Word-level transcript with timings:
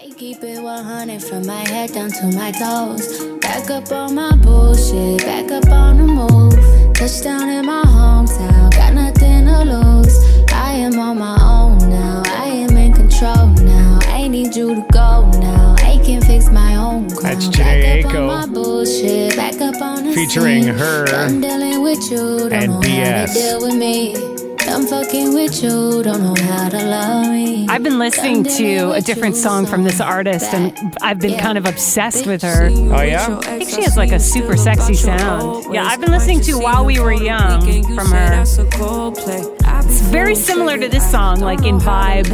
I 0.00 0.10
keep 0.10 0.44
it 0.44 0.62
100 0.62 1.20
from 1.24 1.44
my 1.44 1.66
head 1.68 1.92
down 1.92 2.10
to 2.10 2.26
my 2.26 2.52
toes. 2.52 3.24
Back 3.40 3.68
up 3.68 3.90
on 3.90 4.14
my 4.14 4.30
bullshit, 4.36 5.18
back 5.24 5.50
up 5.50 5.68
on 5.72 5.96
the 5.96 6.04
move. 6.04 6.94
Touchdown 6.94 7.48
in 7.48 7.66
my 7.66 7.82
hometown, 7.82 8.70
got 8.70 8.94
nothing 8.94 9.46
to 9.46 9.64
lose. 9.64 10.16
I 10.52 10.74
am 10.74 10.96
on 11.00 11.18
my 11.18 11.36
own 11.42 11.90
now, 11.90 12.22
I 12.26 12.46
am 12.46 12.76
in 12.76 12.92
control 12.92 13.48
now. 13.64 13.98
I 14.02 14.28
need 14.28 14.54
you 14.54 14.76
to 14.76 14.86
go 14.92 15.28
now, 15.40 15.74
I 15.78 16.00
can 16.04 16.20
fix 16.22 16.48
my 16.48 16.76
own 16.76 17.10
crown. 17.10 17.34
That's 17.34 17.48
Jhené 17.48 18.04
Back 18.04 18.14
up 18.14 18.14
on 18.14 18.22
Aiko. 18.22 18.26
my 18.28 18.46
bullshit, 18.54 19.36
back 19.36 19.60
up 19.60 19.82
on 19.82 20.04
the 20.04 20.12
Featuring 20.12 20.62
scene. 20.62 20.74
her 20.74 21.06
Done 21.06 21.40
dealing 21.40 21.82
with 21.82 22.08
you, 22.08 22.48
and 22.52 22.72
BS. 22.84 24.37
To 24.78 24.84
deal 24.86 25.00
with 25.02 25.02
me. 25.02 25.02
I'm 25.02 25.04
fucking 25.04 25.34
with 25.34 25.62
you, 25.62 26.02
don't 26.02 26.22
know 26.22 26.34
how 26.44 26.68
to 26.68 26.76
love 26.76 27.30
me. 27.30 27.66
I've 27.68 27.82
been 27.82 27.98
listening 27.98 28.44
to 28.44 28.92
a 28.92 29.00
different 29.00 29.36
song 29.36 29.66
from 29.66 29.82
this 29.84 30.00
artist, 30.00 30.54
and 30.54 30.72
I've 31.02 31.18
been 31.18 31.38
kind 31.38 31.58
of 31.58 31.66
obsessed 31.66 32.26
with 32.26 32.42
her. 32.42 32.68
Oh, 32.70 33.02
yeah? 33.02 33.40
I 33.42 33.58
think 33.58 33.70
she 33.70 33.82
has 33.82 33.96
like 33.96 34.12
a 34.12 34.20
super 34.20 34.56
sexy 34.56 34.94
sound. 34.94 35.74
Yeah, 35.74 35.84
I've 35.84 36.00
been 36.00 36.12
listening 36.12 36.40
to 36.42 36.58
While 36.58 36.84
We 36.84 37.00
Were 37.00 37.12
Young 37.12 37.60
from 37.94 38.10
her. 38.10 38.42
It's 38.42 40.00
very 40.02 40.34
similar 40.34 40.78
to 40.78 40.88
this 40.88 41.10
song, 41.10 41.40
like 41.40 41.64
in 41.64 41.78
vibe. 41.78 42.28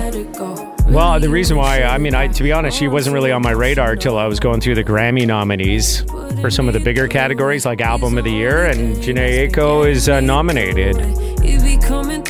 Well, 0.91 1.19
the 1.19 1.31
reason 1.31 1.57
why, 1.57 1.83
I 1.83 1.97
mean, 1.99 2.15
I 2.15 2.29
to 2.29 2.43
be 2.43 2.53
honest, 2.53 2.79
she 2.79 2.89
wasn't 2.89 3.15
really 3.15 3.33
on 3.33 3.43
my 3.43 3.53
radar 3.53 3.97
till 3.97 4.19
I 4.19 4.27
was 4.27 4.39
going 4.39 4.61
through 4.61 4.75
the 4.75 4.85
Grammy 4.85 5.27
nominees 5.27 6.03
for 6.43 6.51
some 6.51 6.69
of 6.69 6.75
the 6.75 6.81
bigger 6.81 7.09
categories 7.09 7.65
like 7.65 7.81
Album 7.81 8.19
of 8.19 8.25
the 8.25 8.33
Year, 8.33 8.67
and 8.67 8.97
Jhené 8.97 9.51
Aiko 9.51 9.89
is 9.89 10.11
uh, 10.11 10.21
nominated 10.21 10.97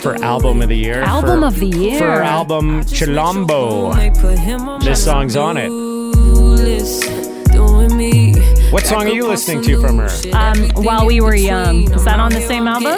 for 0.04 0.22
Album 0.22 0.60
of 0.60 0.68
the 0.68 0.76
Year. 0.76 1.00
Album 1.00 1.40
for, 1.40 1.46
of 1.46 1.58
the 1.58 1.66
Year. 1.66 1.98
For 1.98 2.22
album 2.22 2.82
Chilombo. 2.82 3.94
This 4.84 5.02
song's 5.02 5.34
on 5.34 5.56
it. 5.56 5.70
What 8.70 8.84
song 8.84 9.06
are 9.06 9.08
you 9.08 9.26
listening 9.26 9.62
to 9.62 9.80
from 9.80 9.96
her? 9.96 10.10
Um, 10.34 10.68
While 10.84 11.06
We 11.06 11.22
Were 11.22 11.34
Young. 11.34 11.90
Is 11.90 12.04
that 12.04 12.20
on 12.20 12.32
the 12.32 12.42
same 12.42 12.68
album? 12.68 12.92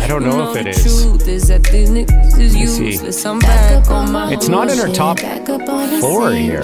I 0.00 0.06
don't 0.06 0.22
know 0.24 0.50
if 0.50 0.56
it 0.56 0.68
is. 0.68 1.06
Let 1.28 1.70
me 2.54 2.66
see. 2.66 2.94
It's 4.32 4.48
not 4.48 4.70
in 4.70 4.78
her 4.78 4.88
top 4.94 5.18
four 6.00 6.32
here. 6.32 6.62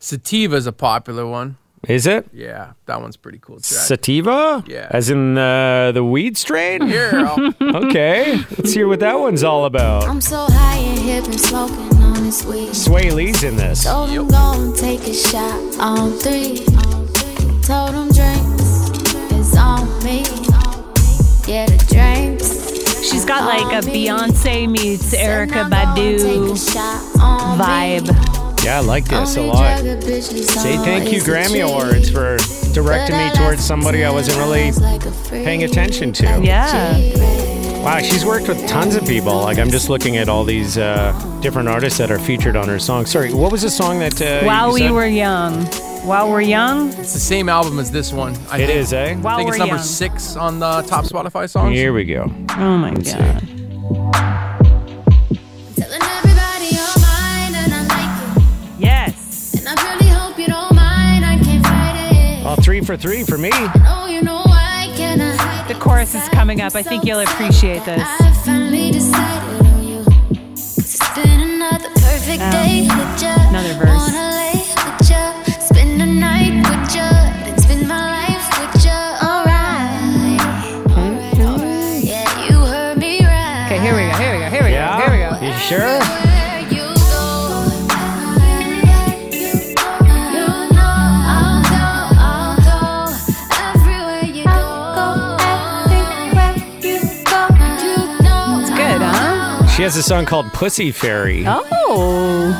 Sativa's 0.00 0.66
a 0.66 0.72
popular 0.72 1.26
one. 1.26 1.58
Is 1.86 2.06
it? 2.06 2.28
Yeah, 2.32 2.72
that 2.86 3.00
one's 3.00 3.16
pretty 3.16 3.38
cool. 3.38 3.56
Track. 3.56 3.64
Sativa? 3.86 4.64
Yeah. 4.66 4.88
As 4.90 5.10
in 5.10 5.38
uh, 5.38 5.92
the 5.92 6.04
weed 6.04 6.36
strain? 6.36 6.88
Yeah. 6.88 7.50
Okay. 7.60 8.36
Let's 8.56 8.72
hear 8.72 8.88
what 8.88 9.00
that 9.00 9.18
one's 9.18 9.44
all 9.44 9.64
about. 9.66 10.04
I'm 10.08 10.20
so 10.20 10.46
high 10.48 10.78
and 10.78 10.98
hip 10.98 11.24
and 11.24 11.40
smoking 11.40 12.02
on 12.02 12.22
this 12.24 12.44
weed. 12.44 12.70
Swae 12.70 13.12
Lee's 13.12 13.42
in 13.44 13.56
this. 13.56 13.84
Told 13.84 14.10
him 14.10 14.26
go 14.28 14.52
and 14.54 14.74
take 14.76 15.00
a 15.06 15.14
shot 15.14 15.78
on 15.78 16.12
three. 16.18 16.64
Told 17.62 17.94
him 17.94 18.08
drinks 18.08 18.90
is 19.32 19.54
on 19.56 19.86
me. 20.02 20.22
Yeah, 21.46 21.66
the 21.66 21.84
drinks. 21.88 23.06
She's 23.08 23.24
got 23.24 23.44
like 23.44 23.84
a 23.84 23.86
Beyonce 23.86 24.68
meets 24.68 25.14
Erykah 25.14 25.70
Badu 25.70 26.18
vibe. 27.58 28.37
Yeah, 28.64 28.78
I 28.78 28.80
like 28.80 29.04
this 29.06 29.36
a 29.36 29.42
lot. 29.42 29.78
Say 29.80 30.76
thank 30.78 31.12
you, 31.12 31.20
Grammy 31.20 31.64
Awards, 31.66 32.10
for 32.10 32.36
directing 32.74 33.16
me 33.16 33.30
towards 33.34 33.64
somebody 33.64 34.04
I 34.04 34.10
wasn't 34.10 34.38
really 34.38 34.72
paying 35.30 35.64
attention 35.64 36.12
to. 36.14 36.40
Yeah. 36.42 36.98
Wow, 37.82 38.00
she's 38.00 38.24
worked 38.24 38.48
with 38.48 38.66
tons 38.68 38.96
of 38.96 39.06
people. 39.06 39.40
Like, 39.40 39.58
I'm 39.58 39.70
just 39.70 39.88
looking 39.88 40.16
at 40.18 40.28
all 40.28 40.44
these 40.44 40.76
uh, 40.76 41.12
different 41.40 41.68
artists 41.68 41.98
that 41.98 42.10
are 42.10 42.18
featured 42.18 42.56
on 42.56 42.68
her 42.68 42.78
song. 42.78 43.06
Sorry, 43.06 43.32
what 43.32 43.50
was 43.52 43.62
the 43.62 43.70
song 43.70 44.00
that. 44.00 44.20
Uh, 44.20 44.42
While 44.44 44.76
you 44.76 44.86
We? 44.86 44.90
Were 44.92 45.06
Young. 45.06 45.64
While 46.04 46.28
We're 46.30 46.40
Young? 46.42 46.88
It's 46.94 47.12
the 47.14 47.20
same 47.20 47.48
album 47.48 47.78
as 47.78 47.90
this 47.90 48.12
one. 48.12 48.34
I 48.50 48.58
It 48.58 48.66
think. 48.66 48.70
is, 48.80 48.92
eh? 48.92 49.02
I 49.04 49.06
think 49.14 49.24
it's 49.24 49.24
We're 49.24 49.56
number 49.58 49.76
Young. 49.76 49.84
six 49.84 50.36
on 50.36 50.58
the 50.58 50.82
top 50.82 51.04
Spotify 51.06 51.48
songs. 51.48 51.74
Here 51.76 51.92
we 51.92 52.04
go. 52.04 52.24
Oh 52.56 52.76
my 52.76 52.90
Let's 52.90 53.12
see. 53.12 53.57
Three 62.78 62.96
for 62.96 63.00
three 63.00 63.24
for 63.24 63.38
me. 63.38 63.50
Oh, 63.52 64.06
you 64.08 64.22
know 64.22 64.42
I 64.46 64.92
The 65.68 65.74
chorus 65.74 66.14
is 66.14 66.28
coming 66.28 66.60
up. 66.60 66.74
I 66.74 66.82
think 66.82 67.04
you'll 67.04 67.20
appreciate 67.20 67.84
this. 67.84 68.02
I 68.04 68.32
finally 68.44 68.90
decided 68.92 69.58
has 99.88 99.96
a 99.96 100.02
song 100.02 100.26
called 100.26 100.52
Pussy 100.52 100.92
Fairy. 100.92 101.44
Oh. 101.46 102.52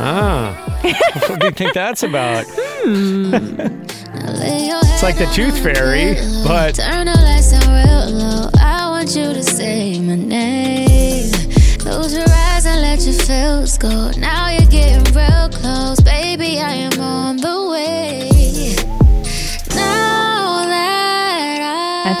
Ah. 0.00 0.80
what 1.28 1.38
do 1.38 1.46
you 1.48 1.52
think 1.52 1.74
that's 1.74 2.02
about? 2.02 2.46
It's 2.48 4.12
It's 4.94 5.02
like 5.02 5.18
the 5.18 5.26
Tooth 5.34 5.62
Fairy, 5.62 6.14
but 6.42 6.76
Turn 6.76 7.04
the 7.04 7.12
lights 7.12 7.50
down 7.50 7.68
real 7.74 8.18
low. 8.18 8.48
I 8.58 8.88
want 8.88 9.14
you 9.14 9.34
to 9.34 9.42
say 9.42 10.00
my 10.00 10.14
name. 10.14 11.30
Close 11.78 12.16
your 12.16 12.24
eyes 12.26 12.64
and 12.64 12.80
let 12.80 13.02
your 13.02 13.20
feels 13.20 13.76
go. 13.76 14.10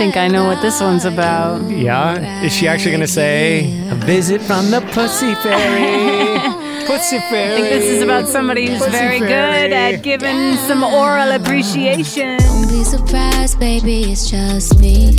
Think 0.02 0.16
I 0.16 0.26
know 0.26 0.46
what 0.46 0.60
this 0.60 0.80
one's 0.80 1.04
about. 1.04 1.62
yeah, 1.70 2.42
is 2.42 2.52
she 2.52 2.66
actually 2.66 2.90
going 2.90 3.02
to 3.02 3.06
say 3.06 3.70
a 3.88 3.94
visit 3.94 4.40
from 4.40 4.72
the 4.72 4.80
Pussy 4.80 5.32
Fairy? 5.36 6.40
Pussy 6.88 7.20
Fairy. 7.30 7.52
I 7.52 7.56
think 7.56 7.68
this 7.68 7.84
is 7.84 8.02
about 8.02 8.26
somebody 8.26 8.66
who's 8.66 8.80
Pussy 8.80 8.90
very 8.90 9.20
fairy. 9.20 9.68
good 9.68 9.72
at 9.72 10.02
giving 10.02 10.56
some 10.66 10.82
oral 10.82 11.30
appreciation. 11.30 12.38
Don't 12.38 12.68
be 12.68 12.82
surprised, 12.82 13.60
baby. 13.60 14.10
It's 14.10 14.28
just 14.28 14.76
me. 14.80 15.14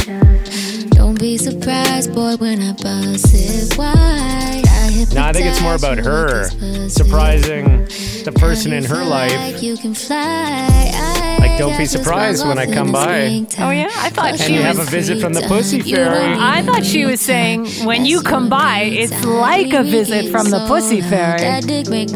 Don't 0.89 1.17
be 1.17 1.37
surprised, 1.37 2.13
boy, 2.13 2.35
when 2.35 2.61
I 2.61 2.73
bust 2.73 3.33
it 3.33 3.77
wide. 3.77 4.62
I 4.83 5.05
No, 5.13 5.23
I 5.23 5.31
think 5.33 5.45
it's 5.47 5.61
more 5.61 5.75
about 5.75 5.97
her 5.99 6.49
surprising 6.89 7.85
the 8.25 8.33
person 8.35 8.73
in 8.73 8.83
her 8.83 9.03
life. 9.05 9.61
You 9.63 9.77
can 9.77 9.93
fly. 9.93 10.91
Like, 11.39 11.57
don't 11.57 11.77
be 11.77 11.85
surprised 11.85 12.45
when 12.45 12.57
I 12.57 12.65
come 12.65 12.91
by. 12.91 13.45
Oh 13.59 13.69
yeah, 13.69 13.89
I 13.95 14.09
thought 14.09 14.31
And 14.31 14.39
she 14.39 14.55
you 14.55 14.61
have 14.61 14.77
was. 14.77 14.87
a 14.87 14.91
visit 14.91 15.21
from 15.21 15.33
the 15.33 15.41
Pussy 15.41 15.81
Fairy. 15.81 16.35
I 16.37 16.63
thought 16.63 16.83
she 16.85 17.05
was 17.05 17.21
saying 17.21 17.67
when 17.85 18.05
you 18.05 18.21
come 18.21 18.49
by, 18.49 18.81
it's 18.81 19.23
like 19.25 19.71
a 19.73 19.83
visit 19.83 20.31
from 20.31 20.49
the 20.49 20.65
Pussy 20.67 20.99
Fairy. 21.01 21.41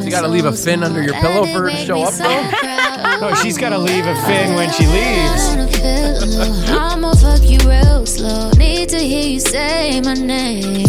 You 0.03 0.11
gotta 0.11 0.27
leave 0.27 0.45
a 0.45 0.51
fin 0.53 0.83
under 0.83 1.01
your 1.01 1.13
pillow 1.13 1.45
for 1.45 1.63
her 1.63 1.69
to 1.69 1.75
show 1.77 2.01
up, 2.01 2.13
though. 2.15 2.51
No, 3.21 3.33
she's 3.35 3.57
got 3.57 3.69
to 3.69 3.79
leave 3.79 4.05
a 4.05 4.15
fin 4.27 4.53
when 4.53 4.71
she 4.73 4.85
leaves. 4.85 6.69
I'ma 6.69 7.13
fuck 7.13 7.41
you 7.43 7.57
real 7.67 8.05
slow. 8.05 8.51
Need 8.51 8.89
to 8.89 8.99
hear 8.99 9.27
you 9.27 9.39
say 9.39 10.01
my 10.01 10.13
name. 10.13 10.83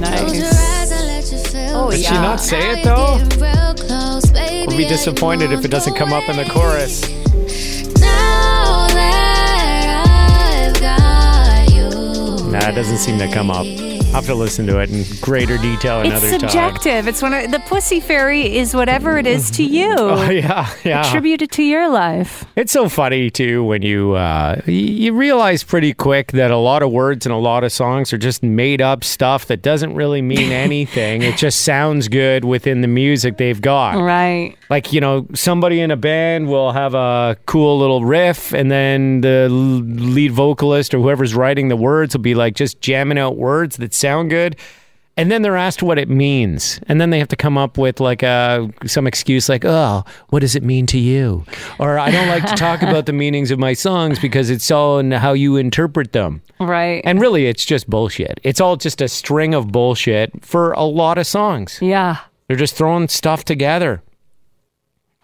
Nice. 0.00 0.73
Oh 1.76 1.90
Does 1.90 2.02
yeah. 2.02 2.08
she 2.08 2.14
not 2.14 2.40
say 2.40 2.70
it 2.72 2.84
though? 2.84 3.16
you're 3.18 3.26
getting 3.26 3.42
real 3.42 3.74
close, 3.74 4.30
baby. 4.30 4.66
We'll 4.68 4.76
be 4.76 4.84
disappointed 4.84 5.52
if 5.52 5.64
it 5.64 5.70
doesn't 5.70 5.94
come 5.94 6.12
up 6.12 6.28
in 6.28 6.36
the 6.36 6.44
chorus. 6.44 7.02
Now 8.00 8.86
that 8.88 10.06
I've 10.06 10.80
got 10.80 11.74
you. 11.74 12.50
Nah, 12.50 12.68
it 12.68 12.74
doesn't 12.74 12.98
seem 12.98 13.18
to 13.18 13.28
come 13.28 13.50
up. 13.50 13.66
I'll 14.14 14.20
have 14.20 14.26
to 14.26 14.34
listen 14.36 14.64
to 14.68 14.78
it 14.78 14.90
in 14.90 15.02
greater 15.20 15.58
detail 15.58 15.98
another 15.98 16.20
time. 16.20 16.34
It's 16.34 16.40
subjective. 16.40 17.08
It's 17.08 17.20
when 17.20 17.50
the 17.50 17.58
pussy 17.66 17.98
fairy 17.98 18.58
is 18.58 18.72
whatever 18.72 19.18
it 19.18 19.26
is 19.26 19.50
to 19.52 19.64
you. 19.64 19.92
Oh, 20.14 20.30
yeah, 20.30 20.72
yeah. 20.84 21.04
Attribute 21.04 21.42
it 21.42 21.50
to 21.52 21.62
your 21.64 21.88
life. 21.88 22.44
It's 22.54 22.70
so 22.70 22.88
funny 22.88 23.28
too 23.30 23.64
when 23.64 23.82
you 23.82 24.12
uh, 24.12 24.60
you 24.66 25.12
realize 25.12 25.64
pretty 25.64 25.92
quick 25.92 26.30
that 26.32 26.52
a 26.52 26.56
lot 26.56 26.82
of 26.84 26.92
words 26.92 27.26
and 27.26 27.32
a 27.32 27.38
lot 27.38 27.64
of 27.64 27.72
songs 27.72 28.12
are 28.12 28.18
just 28.18 28.42
made 28.42 28.80
up 28.80 29.02
stuff 29.02 29.46
that 29.46 29.62
doesn't 29.62 29.94
really 29.94 30.22
mean 30.22 30.52
anything. 30.68 31.22
it 31.22 31.36
just 31.36 31.62
sounds 31.62 32.06
good 32.06 32.44
within 32.44 32.80
the 32.82 32.88
music 32.88 33.36
they've 33.38 33.60
got. 33.60 33.96
Right. 34.00 34.56
Like 34.70 34.92
you 34.92 35.00
know, 35.00 35.26
somebody 35.34 35.80
in 35.80 35.90
a 35.90 35.96
band 35.96 36.48
will 36.48 36.70
have 36.70 36.94
a 36.94 37.36
cool 37.46 37.78
little 37.80 38.04
riff, 38.04 38.52
and 38.52 38.70
then 38.70 39.22
the 39.22 39.48
lead 39.50 40.30
vocalist 40.30 40.94
or 40.94 40.98
whoever's 41.00 41.34
writing 41.34 41.68
the 41.68 41.76
words 41.76 42.14
will 42.14 42.22
be 42.22 42.36
like 42.36 42.54
just 42.54 42.80
jamming 42.80 43.18
out 43.18 43.36
words 43.36 43.76
that 43.78 43.92
sound 44.04 44.30
good. 44.30 44.56
And 45.16 45.30
then 45.30 45.42
they're 45.42 45.56
asked 45.56 45.80
what 45.80 45.96
it 45.96 46.08
means, 46.08 46.80
and 46.88 47.00
then 47.00 47.10
they 47.10 47.20
have 47.20 47.28
to 47.28 47.36
come 47.36 47.56
up 47.56 47.78
with 47.78 48.00
like 48.00 48.24
a 48.24 48.68
some 48.84 49.06
excuse 49.06 49.48
like, 49.48 49.64
"Oh, 49.64 50.02
what 50.30 50.40
does 50.40 50.56
it 50.56 50.64
mean 50.64 50.86
to 50.86 50.98
you?" 50.98 51.44
Or 51.78 52.00
I 52.00 52.10
don't 52.10 52.26
like 52.26 52.44
to 52.46 52.56
talk 52.56 52.82
about 52.82 53.06
the 53.06 53.12
meanings 53.24 53.52
of 53.52 53.60
my 53.60 53.74
songs 53.74 54.18
because 54.18 54.50
it's 54.50 54.72
all 54.72 54.98
in 54.98 55.12
how 55.12 55.32
you 55.32 55.56
interpret 55.56 56.12
them. 56.12 56.42
Right. 56.58 57.00
And 57.04 57.20
really, 57.20 57.46
it's 57.46 57.64
just 57.64 57.88
bullshit. 57.88 58.40
It's 58.42 58.60
all 58.60 58.74
just 58.76 59.00
a 59.00 59.06
string 59.06 59.54
of 59.54 59.70
bullshit 59.70 60.44
for 60.44 60.72
a 60.72 60.82
lot 60.82 61.16
of 61.16 61.28
songs. 61.28 61.78
yeah. 61.80 62.16
They're 62.48 62.56
just 62.58 62.74
throwing 62.74 63.06
stuff 63.06 63.44
together. 63.44 64.02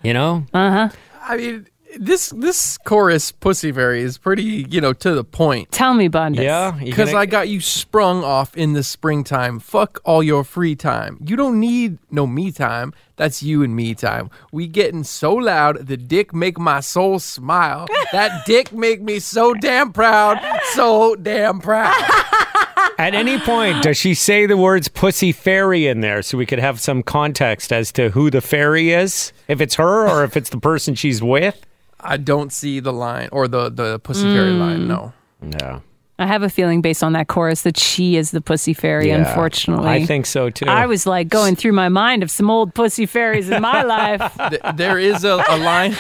You 0.04 0.14
know? 0.14 0.46
Uh 0.54 0.70
huh. 0.70 0.88
I 1.22 1.36
mean, 1.36 1.66
this 1.98 2.30
this 2.30 2.78
chorus 2.78 3.32
"Pussy 3.32 3.72
Fairy" 3.72 4.02
is 4.02 4.18
pretty, 4.18 4.66
you 4.68 4.80
know, 4.80 4.92
to 4.92 5.12
the 5.14 5.24
point. 5.24 5.70
Tell 5.72 5.94
me, 5.94 6.08
Bundes. 6.08 6.42
Yeah. 6.42 6.78
you 6.78 6.86
Because 6.86 7.10
gonna- 7.10 7.20
I 7.20 7.26
got 7.26 7.48
you 7.48 7.60
sprung 7.60 8.22
off 8.24 8.56
in 8.56 8.72
the 8.74 8.82
springtime. 8.82 9.58
Fuck 9.60 10.00
all 10.04 10.22
your 10.22 10.44
free 10.44 10.74
time. 10.76 11.18
You 11.24 11.36
don't 11.36 11.58
need 11.58 11.98
no 12.10 12.26
me 12.26 12.52
time. 12.52 12.92
That's 13.16 13.42
you 13.42 13.62
and 13.62 13.76
me 13.76 13.94
time. 13.94 14.30
We 14.50 14.66
getting 14.66 15.04
so 15.04 15.34
loud, 15.34 15.86
the 15.86 15.96
dick 15.96 16.32
make 16.34 16.58
my 16.58 16.80
soul 16.80 17.18
smile. 17.18 17.86
That 18.12 18.44
dick 18.44 18.72
make 18.72 19.00
me 19.00 19.20
so 19.20 19.54
damn 19.54 19.92
proud, 19.92 20.40
so 20.72 21.14
damn 21.14 21.60
proud. 21.60 21.94
At 22.98 23.14
any 23.14 23.38
point, 23.38 23.82
does 23.84 23.96
she 23.96 24.14
say 24.14 24.46
the 24.46 24.56
words 24.56 24.88
pussy 24.88 25.30
fairy 25.32 25.86
in 25.86 26.00
there 26.00 26.20
so 26.22 26.36
we 26.36 26.44
could 26.44 26.58
have 26.58 26.80
some 26.80 27.02
context 27.04 27.72
as 27.72 27.92
to 27.92 28.10
who 28.10 28.28
the 28.30 28.40
fairy 28.40 28.90
is? 28.90 29.32
If 29.48 29.60
it's 29.60 29.76
her 29.76 30.08
or 30.08 30.24
if 30.24 30.36
it's 30.36 30.50
the 30.50 30.58
person 30.58 30.96
she's 30.96 31.22
with? 31.22 31.64
I 32.02 32.16
don't 32.16 32.52
see 32.52 32.80
the 32.80 32.92
line 32.92 33.28
or 33.32 33.48
the 33.48 33.70
the 33.70 33.98
pussy 34.00 34.22
fairy 34.24 34.52
line. 34.52 34.80
Mm. 34.80 34.86
No. 34.86 35.12
No. 35.42 35.82
I 36.18 36.26
have 36.26 36.42
a 36.42 36.50
feeling 36.50 36.82
based 36.82 37.02
on 37.02 37.14
that 37.14 37.28
chorus 37.28 37.62
that 37.62 37.78
she 37.78 38.16
is 38.16 38.30
the 38.30 38.42
pussy 38.42 38.74
fairy, 38.74 39.08
unfortunately. 39.10 39.88
I 39.88 40.04
think 40.04 40.26
so 40.26 40.50
too. 40.50 40.66
I 40.66 40.84
was 40.84 41.06
like 41.06 41.28
going 41.28 41.56
through 41.56 41.72
my 41.72 41.88
mind 41.88 42.22
of 42.22 42.30
some 42.30 42.50
old 42.50 42.74
pussy 42.74 43.06
fairies 43.06 43.48
in 43.48 43.62
my 43.62 43.82
life. 43.96 44.20
Th- 44.50 44.60
there 44.74 44.98
is 44.98 45.24
a, 45.24 45.42
a 45.48 45.56
line. 45.56 45.92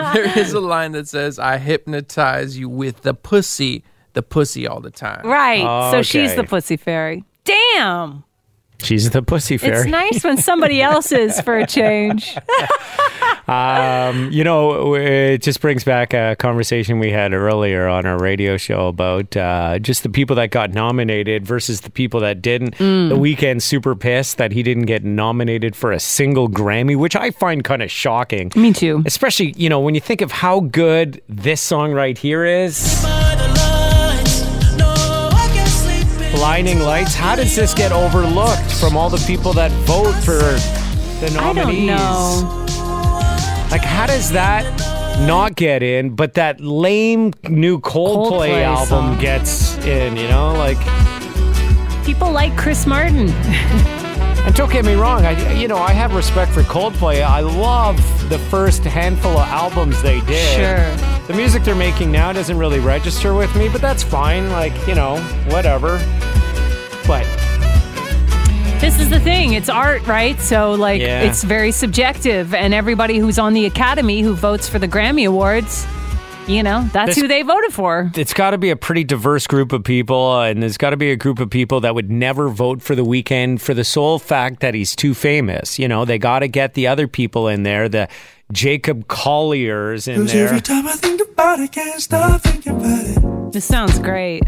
there 0.14 0.38
is 0.38 0.54
a 0.54 0.60
line 0.60 0.92
that 0.92 1.08
says, 1.08 1.38
"I 1.38 1.58
hypnotize 1.58 2.56
you 2.58 2.70
with 2.70 3.02
the 3.02 3.12
pussy, 3.12 3.84
the 4.14 4.22
pussy 4.22 4.66
all 4.66 4.80
the 4.80 4.90
time." 4.90 5.26
Right. 5.26 5.90
So 5.90 6.00
she's 6.02 6.30
Okay. 6.30 6.36
the 6.40 6.44
pussy 6.44 6.78
fairy. 6.78 7.22
Damn. 7.44 8.24
She's 8.80 9.10
the 9.10 9.22
pussy 9.22 9.58
fairy. 9.58 9.78
It's 9.78 9.86
nice 9.86 10.24
when 10.24 10.36
somebody 10.38 10.80
else 10.82 11.12
is 11.12 11.40
for 11.40 11.58
a 11.58 11.66
change. 11.66 12.36
Um, 13.48 14.30
you 14.30 14.44
know, 14.44 14.94
it 14.94 15.40
just 15.40 15.62
brings 15.62 15.82
back 15.82 16.12
a 16.12 16.36
conversation 16.38 16.98
we 16.98 17.10
had 17.10 17.32
earlier 17.32 17.88
on 17.88 18.04
our 18.04 18.18
radio 18.18 18.58
show 18.58 18.88
about 18.88 19.34
uh, 19.38 19.78
just 19.78 20.02
the 20.02 20.10
people 20.10 20.36
that 20.36 20.50
got 20.50 20.72
nominated 20.72 21.46
versus 21.46 21.80
the 21.80 21.90
people 21.90 22.20
that 22.20 22.42
didn't. 22.42 22.76
Mm. 22.76 23.08
The 23.08 23.16
Weeknd 23.16 23.62
super 23.62 23.96
pissed 23.96 24.36
that 24.36 24.52
he 24.52 24.62
didn't 24.62 24.84
get 24.84 25.02
nominated 25.02 25.74
for 25.74 25.92
a 25.92 25.98
single 25.98 26.48
Grammy, 26.48 26.94
which 26.94 27.16
I 27.16 27.30
find 27.30 27.64
kind 27.64 27.82
of 27.82 27.90
shocking. 27.90 28.52
Me 28.54 28.72
too. 28.72 29.02
Especially, 29.06 29.54
you 29.56 29.70
know, 29.70 29.80
when 29.80 29.94
you 29.94 30.00
think 30.02 30.20
of 30.20 30.30
how 30.30 30.60
good 30.60 31.22
this 31.28 31.62
song 31.62 31.92
right 31.92 32.18
here 32.18 32.44
is. 32.44 33.02
Blinding 36.38 36.78
Lights. 36.78 37.16
How 37.16 37.34
does 37.34 37.56
this 37.56 37.74
get 37.74 37.90
overlooked 37.90 38.70
from 38.74 38.96
all 38.96 39.10
the 39.10 39.22
people 39.26 39.52
that 39.54 39.72
vote 39.88 40.12
for 40.22 40.38
the 41.18 41.32
nominees? 41.34 41.90
I 41.90 41.96
don't 41.96 42.46
know. 42.46 43.68
Like, 43.72 43.82
how 43.82 44.06
does 44.06 44.30
that 44.30 44.62
not 45.26 45.56
get 45.56 45.82
in, 45.82 46.14
but 46.14 46.34
that 46.34 46.60
lame 46.60 47.32
new 47.48 47.80
Coldplay, 47.80 48.50
Coldplay 48.50 48.62
album 48.62 48.86
song. 48.86 49.18
gets 49.18 49.78
in? 49.78 50.16
You 50.16 50.28
know, 50.28 50.52
like, 50.54 50.78
People 52.06 52.30
like 52.30 52.56
Chris 52.56 52.86
Martin. 52.86 53.28
and 54.46 54.54
don't 54.54 54.70
get 54.70 54.84
me 54.84 54.94
wrong, 54.94 55.26
I 55.26 55.54
you 55.54 55.66
know 55.66 55.78
I 55.78 55.90
have 55.90 56.14
respect 56.14 56.52
for 56.52 56.62
Coldplay. 56.62 57.20
I 57.20 57.40
love 57.40 57.96
the 58.28 58.38
first 58.38 58.84
handful 58.84 59.32
of 59.32 59.48
albums 59.48 60.00
they 60.02 60.20
did. 60.20 60.56
Sure. 60.56 61.26
The 61.26 61.34
music 61.34 61.64
they're 61.64 61.74
making 61.74 62.12
now 62.12 62.32
doesn't 62.32 62.56
really 62.56 62.78
register 62.78 63.34
with 63.34 63.54
me, 63.56 63.68
but 63.68 63.80
that's 63.80 64.04
fine. 64.04 64.50
Like, 64.50 64.86
you 64.86 64.94
know, 64.94 65.16
whatever. 65.50 65.98
But 67.08 67.24
This 68.80 69.00
is 69.00 69.10
the 69.10 69.18
thing. 69.18 69.54
It's 69.54 69.68
art, 69.68 70.06
right? 70.06 70.38
So, 70.40 70.72
like, 70.74 71.00
Yeah. 71.00 71.22
it's 71.22 71.42
very 71.42 71.72
subjective. 71.72 72.54
And 72.54 72.72
everybody 72.72 73.18
who's 73.18 73.36
on 73.38 73.52
the 73.54 73.66
Academy 73.66 74.20
who 74.20 74.34
votes 74.34 74.68
for 74.68 74.78
the 74.78 74.86
Grammy 74.86 75.26
Awards, 75.26 75.84
you 76.46 76.62
know, 76.62 76.88
that's 76.92 77.14
This- 77.14 77.18
who 77.22 77.26
they 77.26 77.42
voted 77.42 77.72
for. 77.72 78.12
it's 78.14 78.32
got 78.32 78.50
to 78.50 78.58
be 78.58 78.70
a 78.70 78.76
pretty 78.76 79.02
diverse 79.02 79.48
group 79.48 79.72
of 79.72 79.82
people, 79.82 80.40
and 80.40 80.62
there's 80.62 80.76
got 80.76 80.90
to 80.90 80.96
be 80.96 81.10
a 81.10 81.16
group 81.16 81.40
of 81.40 81.50
people 81.50 81.80
that 81.80 81.94
would 81.96 82.08
never 82.10 82.48
vote 82.50 82.80
for 82.80 82.94
the 82.94 83.04
Weeknd 83.04 83.60
for 83.60 83.74
the 83.74 83.84
sole 83.84 84.18
fact 84.20 84.60
that 84.60 84.74
he's 84.74 84.94
too 84.94 85.12
famous. 85.14 85.78
You 85.78 85.88
know, 85.88 86.04
they 86.04 86.18
got 86.18 86.38
to 86.40 86.48
get 86.48 86.74
the 86.74 86.86
other 86.86 87.08
people 87.08 87.48
in 87.48 87.64
there, 87.64 87.88
the 87.88 88.06
Jacob 88.52 89.08
Colliers 89.08 90.06
in 90.06 90.26
there. 90.26 90.46
every 90.48 90.60
time 90.60 90.86
I 90.86 90.92
think 90.92 91.20
about 91.20 91.58
it, 91.58 91.72
can't 91.72 92.00
stop 92.00 92.42
thinking 92.42 92.76
about 92.76 93.04
it. 93.06 93.52
This 93.52 93.64
sounds 93.64 93.98
great. 93.98 94.42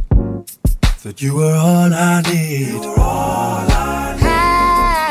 That 1.02 1.23
you 1.23 1.35
were 1.35 1.55
all 1.55 1.93
I 1.93 2.20
need. 2.31 2.82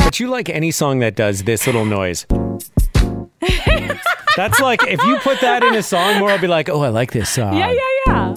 But 0.06 0.20
you 0.20 0.28
like 0.28 0.50
any 0.50 0.70
song 0.72 1.00
that 1.00 1.16
does 1.16 1.44
this 1.44 1.66
little 1.66 1.86
noise. 1.86 2.26
That's 4.36 4.60
like 4.60 4.84
if 4.88 5.02
you 5.04 5.18
put 5.20 5.42
that 5.42 5.64
in 5.64 5.74
a 5.76 5.82
song, 5.84 6.20
more 6.20 6.30
I'll 6.30 6.40
be 6.40 6.48
like, 6.48 6.70
oh, 6.70 6.82
I 6.84 6.90
like 6.90 7.12
this 7.12 7.30
song. 7.30 7.58
Yeah, 7.58 7.72
yeah, 7.72 7.82
yeah. 8.08 8.34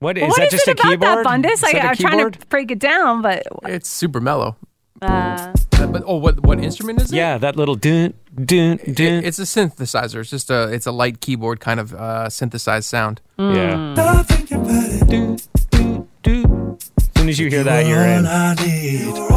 What 0.00 0.16
is 0.18 0.28
what 0.28 0.36
that? 0.36 0.46
is 0.46 0.50
Just 0.52 0.68
it 0.68 0.78
a 0.78 0.80
about 0.82 0.90
keyboard? 0.90 1.00
that, 1.18 1.24
Bundus? 1.24 1.52
Is 1.54 1.60
that 1.72 1.74
I, 1.76 1.78
a 1.78 1.90
I'm 1.90 1.96
trying 1.96 2.30
to 2.30 2.38
break 2.48 2.70
it 2.70 2.78
down, 2.78 3.22
but 3.22 3.42
It's 3.64 3.88
super 3.88 4.20
mellow. 4.20 4.56
uh, 5.02 5.52
Uh, 5.80 5.86
But 5.86 6.02
oh, 6.06 6.16
what 6.16 6.40
what 6.40 6.58
instrument 6.62 7.00
is 7.00 7.10
it? 7.12 7.16
Yeah, 7.16 7.38
that 7.38 7.56
little 7.56 7.74
dun 7.76 8.14
dun 8.36 8.76
dun. 8.76 9.06
It- 9.06 9.24
it's 9.24 9.38
a 9.38 9.42
synthesizer. 9.48 10.20
It's 10.20 10.30
just 10.30 10.50
a 10.50 10.68
it's 10.72 10.86
a 10.86 10.92
light 10.92 11.20
keyboard 11.20 11.60
kind 11.60 11.80
of 11.80 11.94
uh, 11.94 12.28
synthesized 12.28 12.86
sound. 12.88 13.20
yeah. 13.38 13.94
Stop 13.94 14.26
thinking 14.26 14.58
about 14.60 14.84
it. 14.90 15.08
Dun, 15.08 15.36
dun, 15.70 16.08
dun. 16.22 16.78
As 16.98 17.08
soon 17.16 17.28
as 17.28 17.38
you 17.38 17.48
hear 17.48 17.64
that, 17.64 17.86
you're 17.86 17.98
all 17.98 18.18
in. 18.18 18.26
I 18.26 18.54
need. 18.60 19.30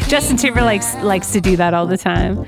Justin 0.08 0.36
Timberlake 0.36 0.82
likes 1.02 1.30
to 1.32 1.40
do 1.40 1.56
that 1.56 1.72
all 1.72 1.86
the 1.86 1.96
time. 1.96 2.44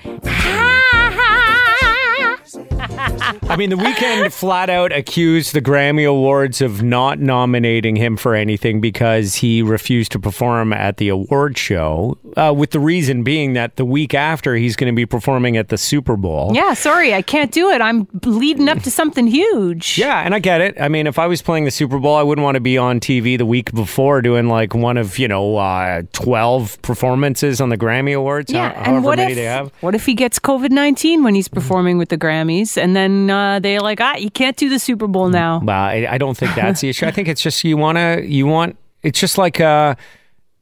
I 3.52 3.56
mean, 3.56 3.68
the 3.68 3.76
Weeknd 3.76 4.32
flat 4.32 4.70
out 4.70 4.92
accused 4.92 5.52
the 5.52 5.60
Grammy 5.60 6.08
Awards 6.08 6.62
of 6.62 6.82
not 6.82 7.18
nominating 7.18 7.96
him 7.96 8.16
for 8.16 8.34
anything 8.34 8.80
because 8.80 9.34
he 9.34 9.60
refused 9.60 10.10
to 10.12 10.18
perform 10.18 10.72
at 10.72 10.96
the 10.96 11.10
award 11.10 11.58
show, 11.58 12.16
uh, 12.36 12.52
with 12.56 12.70
the 12.70 12.80
reason 12.80 13.22
being 13.22 13.52
that 13.54 13.76
the 13.76 13.84
week 13.84 14.14
after 14.14 14.54
he's 14.56 14.76
going 14.76 14.92
to 14.92 14.96
be 14.96 15.06
performing 15.06 15.56
at 15.56 15.68
the 15.68 15.76
Super 15.78 16.16
Bowl. 16.16 16.52
Yeah, 16.54 16.74
sorry, 16.74 17.12
I 17.14 17.22
can't 17.22 17.50
do 17.52 17.70
it. 17.70 17.80
I'm 17.80 18.08
leading 18.24 18.68
up 18.68 18.82
to 18.82 18.90
something 18.90 19.26
huge. 19.26 19.98
Yeah, 19.98 20.20
and 20.22 20.34
I 20.34 20.38
get 20.38 20.60
it. 20.60 20.80
I 20.80 20.88
mean, 20.88 21.06
if 21.06 21.18
I 21.18 21.26
was 21.26 21.42
playing 21.42 21.64
the 21.64 21.70
Super 21.70 21.98
Bowl, 21.98 22.14
I 22.16 22.22
wouldn't 22.22 22.42
want 22.44 22.54
to 22.56 22.60
be 22.60 22.78
on 22.78 23.00
TV 23.00 23.36
the 23.36 23.46
week 23.46 23.72
before 23.72 24.22
doing 24.22 24.48
like 24.48 24.74
one 24.74 24.96
of, 24.96 25.18
you 25.18 25.28
know, 25.28 25.56
uh, 25.56 26.02
12 26.12 26.80
performances 26.82 27.60
on 27.60 27.68
the 27.68 27.76
Grammy 27.78 28.16
Awards, 28.16 28.52
Yeah, 28.52 28.70
and 28.86 29.04
what 29.04 29.18
many 29.18 29.32
if 29.32 29.36
they 29.36 29.44
have. 29.44 29.70
what 29.80 29.94
if 29.94 30.06
he 30.06 30.14
gets 30.14 30.38
COVID 30.38 30.70
nineteen 30.70 31.22
when 31.22 31.34
he's 31.34 31.48
performing 31.48 31.98
with 31.98 32.08
the 32.08 32.18
Grammys, 32.18 32.76
and 32.80 32.96
then 32.96 33.30
uh, 33.30 33.58
they're 33.60 33.80
like, 33.80 34.00
ah, 34.00 34.16
you 34.16 34.30
can't 34.30 34.56
do 34.56 34.68
the 34.68 34.78
Super 34.78 35.06
Bowl 35.06 35.28
now. 35.28 35.60
Well, 35.62 35.76
I, 35.76 36.06
I 36.10 36.18
don't 36.18 36.36
think 36.36 36.54
that's 36.54 36.80
the 36.80 36.88
issue. 36.88 37.06
I 37.06 37.10
think 37.10 37.28
it's 37.28 37.42
just 37.42 37.64
you 37.64 37.76
want 37.76 37.98
to, 37.98 38.24
you 38.26 38.46
want, 38.46 38.76
it's 39.02 39.18
just 39.20 39.36
like 39.38 39.60
uh, 39.60 39.94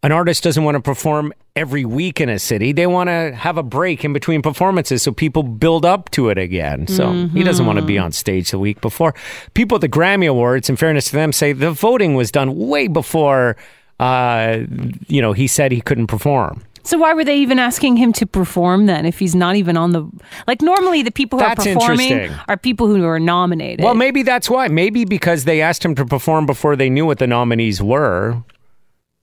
an 0.02 0.12
artist 0.12 0.42
doesn't 0.42 0.64
want 0.64 0.74
to 0.76 0.80
perform 0.80 1.32
every 1.60 1.84
week 1.84 2.22
in 2.22 2.30
a 2.30 2.38
city. 2.38 2.72
They 2.72 2.86
want 2.86 3.08
to 3.08 3.34
have 3.36 3.58
a 3.58 3.62
break 3.62 4.02
in 4.02 4.14
between 4.14 4.40
performances 4.40 5.02
so 5.02 5.12
people 5.12 5.42
build 5.42 5.84
up 5.84 6.10
to 6.12 6.30
it 6.30 6.38
again. 6.38 6.86
So 6.86 7.12
he 7.34 7.42
doesn't 7.42 7.66
want 7.66 7.78
to 7.78 7.84
be 7.84 7.98
on 7.98 8.12
stage 8.12 8.50
the 8.50 8.58
week 8.58 8.80
before. 8.80 9.14
People 9.52 9.76
at 9.76 9.82
the 9.82 9.88
Grammy 9.88 10.26
Awards, 10.26 10.70
in 10.70 10.76
fairness 10.76 11.10
to 11.10 11.12
them, 11.12 11.32
say 11.32 11.52
the 11.52 11.70
voting 11.70 12.14
was 12.14 12.32
done 12.32 12.56
way 12.56 12.88
before, 12.88 13.56
uh, 14.00 14.60
you 15.06 15.20
know, 15.20 15.34
he 15.34 15.46
said 15.46 15.70
he 15.70 15.82
couldn't 15.82 16.06
perform. 16.06 16.62
So 16.82 16.96
why 16.96 17.12
were 17.12 17.24
they 17.24 17.36
even 17.36 17.58
asking 17.58 17.96
him 17.96 18.14
to 18.14 18.26
perform 18.26 18.86
then 18.86 19.04
if 19.04 19.18
he's 19.18 19.34
not 19.34 19.54
even 19.56 19.76
on 19.76 19.92
the 19.92 20.08
like 20.46 20.62
normally 20.62 21.02
the 21.02 21.10
people 21.10 21.38
who 21.38 21.44
That's 21.44 21.66
are 21.66 21.74
performing 21.74 22.30
are 22.48 22.56
people 22.56 22.86
who 22.86 23.04
are 23.04 23.20
nominated. 23.20 23.84
Well, 23.84 23.94
maybe 23.94 24.22
that's 24.22 24.48
why. 24.48 24.68
Maybe 24.68 25.04
because 25.04 25.44
they 25.44 25.60
asked 25.60 25.84
him 25.84 25.94
to 25.96 26.06
perform 26.06 26.46
before 26.46 26.76
they 26.76 26.88
knew 26.88 27.04
what 27.04 27.18
the 27.18 27.26
nominees 27.26 27.82
were. 27.82 28.42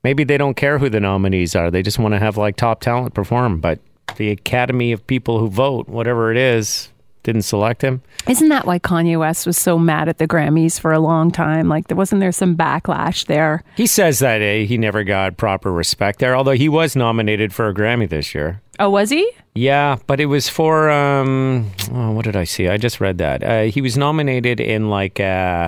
Maybe 0.07 0.23
they 0.23 0.37
don't 0.37 0.55
care 0.55 0.79
who 0.79 0.87
the 0.89 1.01
nominees 1.01 1.53
are. 1.53 1.69
They 1.69 1.81
just 1.81 1.99
want 1.99 2.13
to 2.13 2.19
have 2.19 2.37
like 2.37 2.55
top 2.55 2.79
talent 2.79 3.13
perform. 3.13 3.59
But 3.59 3.79
the 4.15 4.29
Academy 4.29 4.93
of 4.93 5.05
people 5.05 5.37
who 5.37 5.49
vote, 5.49 5.89
whatever 5.89 6.31
it 6.31 6.37
is, 6.37 6.87
didn't 7.23 7.41
select 7.41 7.81
him. 7.81 8.01
Isn't 8.25 8.47
that 8.47 8.65
why 8.65 8.79
Kanye 8.79 9.19
West 9.19 9.45
was 9.45 9.57
so 9.57 9.77
mad 9.77 10.07
at 10.07 10.17
the 10.17 10.25
Grammys 10.25 10.79
for 10.79 10.93
a 10.93 10.99
long 11.01 11.29
time? 11.29 11.67
Like 11.67 11.89
there 11.89 11.97
wasn't 11.97 12.21
there 12.21 12.31
some 12.31 12.55
backlash 12.55 13.25
there? 13.25 13.65
He 13.75 13.85
says 13.85 14.19
that 14.19 14.41
eh, 14.41 14.63
he 14.63 14.77
never 14.77 15.03
got 15.03 15.35
proper 15.35 15.73
respect 15.73 16.19
there, 16.19 16.37
although 16.37 16.51
he 16.51 16.69
was 16.69 16.95
nominated 16.95 17.53
for 17.53 17.67
a 17.67 17.73
Grammy 17.73 18.07
this 18.07 18.33
year. 18.33 18.61
Oh, 18.79 18.89
was 18.89 19.09
he? 19.09 19.29
Yeah, 19.55 19.97
but 20.07 20.21
it 20.21 20.27
was 20.27 20.47
for 20.47 20.89
um, 20.89 21.69
oh, 21.91 22.11
what 22.11 22.23
did 22.23 22.37
I 22.37 22.45
see? 22.45 22.69
I 22.69 22.77
just 22.77 23.01
read 23.01 23.17
that 23.17 23.43
uh, 23.43 23.63
he 23.63 23.81
was 23.81 23.97
nominated 23.97 24.61
in 24.61 24.89
like 24.89 25.19
uh, 25.19 25.67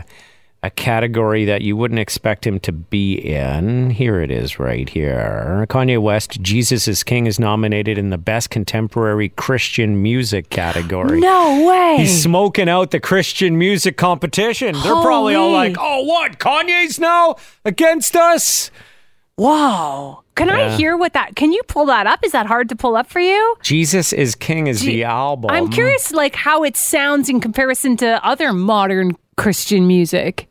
a 0.62 0.70
category 0.70 1.46
that 1.46 1.62
you 1.62 1.78
wouldn't 1.78 2.02
expect 2.02 2.46
him 2.46 2.60
to 2.60 2.72
be 2.72 3.14
in. 3.14 3.92
Here 3.92 4.20
it 4.20 4.30
is, 4.30 4.60
right 4.60 4.90
here. 4.90 5.66
Kanye 5.70 6.02
West, 6.02 6.42
"Jesus 6.42 6.88
is 6.88 7.02
King" 7.04 7.28
is 7.28 7.40
nominated 7.40 7.98
in 7.98 8.10
the 8.10 8.18
Best 8.18 8.50
Contemporary 8.50 9.30
Christian 9.30 10.02
Music 10.02 10.50
category. 10.50 11.22
No 11.22 11.66
way. 11.66 11.98
He's 12.00 12.24
smoking 12.24 12.68
out 12.68 12.92
the 12.92 13.00
Christian 13.00 13.58
music 13.58 13.96
competition. 13.96 14.76
They're 14.84 14.94
probably 14.96 15.36
all 15.36 15.52
like, 15.52 15.78
"Oh, 15.80 16.04
what? 16.04 16.40
Kanye's 16.40 17.00
now 17.00 17.38
against 17.64 18.18
us?" 18.18 18.70
Whoa. 19.38 20.24
Can 20.36 20.50
I 20.50 20.76
hear 20.76 20.98
what 20.98 21.14
that? 21.14 21.36
Can 21.38 21.54
you 21.54 21.62
pull 21.68 21.86
that 21.86 22.08
up? 22.08 22.26
Is 22.26 22.34
that 22.34 22.46
hard 22.46 22.68
to 22.70 22.76
pull 22.76 22.98
up 22.98 23.08
for 23.08 23.20
you? 23.22 23.56
Jesus 23.62 24.12
is 24.12 24.36
King 24.36 24.68
is 24.68 24.82
Gee, 24.82 24.88
the 24.88 25.04
album. 25.06 25.52
I'm 25.52 25.70
curious, 25.70 26.12
like 26.12 26.36
how 26.36 26.64
it 26.64 26.76
sounds 26.76 27.30
in 27.30 27.40
comparison 27.40 27.96
to 27.98 28.26
other 28.26 28.52
modern 28.52 29.18
Christian 29.40 29.88
music. 29.88 30.46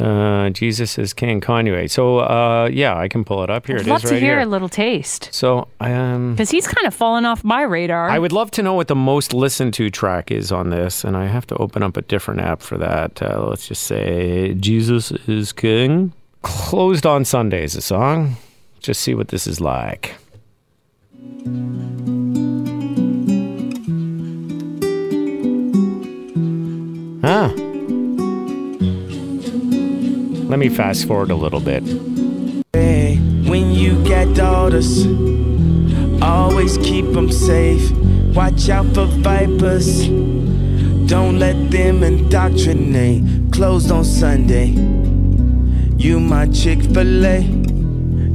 Uh, 0.00 0.50
Jesus 0.50 0.98
is 0.98 1.12
King, 1.12 1.40
Kanye. 1.40 1.90
So, 1.90 2.18
uh, 2.18 2.68
yeah, 2.72 2.96
I 2.96 3.08
can 3.08 3.24
pull 3.24 3.42
it 3.42 3.50
up 3.50 3.66
here. 3.66 3.74
I'd 3.76 3.80
It 3.80 3.86
is 3.86 3.88
love 3.88 4.02
to 4.02 4.08
right 4.12 4.22
hear 4.22 4.34
here. 4.38 4.40
a 4.42 4.46
little 4.46 4.68
taste 4.68 5.30
So, 5.32 5.66
um, 5.80 6.34
because 6.34 6.48
he's 6.50 6.68
kind 6.68 6.86
of 6.86 6.94
fallen 6.94 7.24
off 7.24 7.42
my 7.42 7.62
radar. 7.62 8.08
I 8.08 8.20
would 8.20 8.30
love 8.30 8.52
to 8.52 8.62
know 8.62 8.74
what 8.74 8.86
the 8.86 8.94
most 8.94 9.32
listened 9.34 9.74
to 9.74 9.90
track 9.90 10.30
is 10.30 10.52
on 10.52 10.70
this, 10.70 11.02
and 11.02 11.16
I 11.16 11.26
have 11.26 11.44
to 11.48 11.56
open 11.56 11.82
up 11.82 11.96
a 11.96 12.02
different 12.02 12.40
app 12.40 12.62
for 12.62 12.78
that. 12.78 13.20
Uh, 13.20 13.44
let's 13.48 13.66
just 13.66 13.82
say 13.82 14.54
Jesus 14.54 15.10
is 15.26 15.52
King. 15.52 16.12
Closed 16.42 17.04
on 17.04 17.24
Sundays, 17.24 17.74
a 17.74 17.80
song. 17.80 18.36
Just 18.78 19.00
see 19.00 19.14
what 19.14 19.28
this 19.28 19.46
is 19.48 19.60
like. 19.60 20.14
Huh. 27.22 27.50
Let 30.50 30.58
me 30.58 30.68
fast 30.68 31.06
forward 31.06 31.30
a 31.30 31.36
little 31.36 31.60
bit. 31.60 31.84
When 32.72 33.70
you 33.70 34.02
get 34.02 34.34
daughters, 34.34 35.06
always 36.20 36.76
keep 36.78 37.04
them 37.12 37.30
safe. 37.30 37.92
Watch 38.34 38.68
out 38.68 38.92
for 38.92 39.06
vipers. 39.06 40.08
Don't 41.06 41.38
let 41.38 41.70
them 41.70 42.02
indoctrinate. 42.02 43.52
Closed 43.52 43.92
on 43.92 44.04
Sunday. 44.04 44.70
You 45.96 46.18
my 46.18 46.46
Chick 46.46 46.82
fil 46.82 47.26
A. 47.26 47.42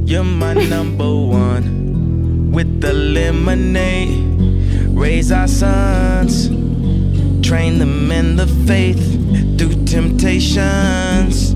You're 0.06 0.24
my 0.24 0.54
number 0.74 1.14
one. 1.14 2.50
With 2.50 2.80
the 2.80 2.94
lemonade. 2.94 4.96
Raise 4.96 5.30
our 5.30 5.48
sons. 5.48 6.48
Train 7.46 7.78
them 7.78 8.10
in 8.10 8.36
the 8.36 8.46
faith. 8.66 9.04
Through 9.58 9.84
temptations. 9.84 11.55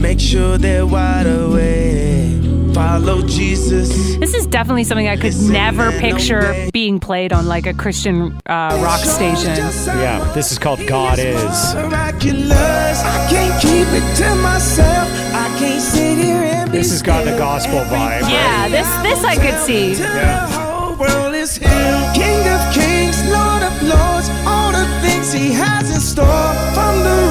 Make 0.00 0.18
sure 0.20 0.56
they're 0.58 0.86
wide 0.86 1.26
awake. 1.26 2.74
Follow 2.74 3.20
Jesus. 3.26 4.16
this 4.16 4.32
is 4.34 4.46
definitely 4.46 4.84
something 4.84 5.08
I 5.08 5.16
could 5.16 5.34
Listen 5.34 5.52
never 5.52 5.90
picture 5.98 6.48
obey. 6.50 6.70
being 6.72 6.98
played 7.00 7.32
on 7.32 7.46
like 7.46 7.66
a 7.66 7.74
Christian 7.74 8.32
uh, 8.46 8.80
rock 8.82 9.00
station. 9.00 9.56
Yeah, 9.56 10.32
this 10.34 10.50
is 10.52 10.58
called 10.58 10.86
God 10.86 11.18
Is. 11.18 11.74
Miraculous. 11.74 13.02
I 13.04 13.26
can't 13.28 13.60
keep 13.60 13.86
it 13.88 14.16
to 14.16 14.34
myself. 14.36 15.08
I 15.34 15.54
can't 15.58 15.82
sit 15.82 16.16
here 16.18 16.36
and 16.42 16.70
be 16.72 16.78
This 16.78 16.90
has 16.90 17.02
got 17.02 17.24
the 17.24 17.36
gospel 17.36 17.80
vibe. 17.80 18.22
Yeah, 18.30 18.68
this 18.68 18.88
this 19.02 19.22
I 19.24 19.36
could 19.36 19.58
see. 19.60 19.94
Till 19.96 20.06
the 20.08 20.36
whole 20.56 20.96
world 20.96 21.34
is 21.34 21.56
healed. 21.56 22.14
King 22.14 22.40
of 22.48 22.62
kings, 22.72 23.18
Lord 23.30 23.62
of 23.62 23.74
lords, 23.82 24.28
all 24.46 24.72
the 24.72 24.86
things 25.02 25.32
he 25.32 25.52
has 25.52 25.90
in 25.92 26.00
store. 26.00 26.26
From 26.72 27.02
the 27.02 27.29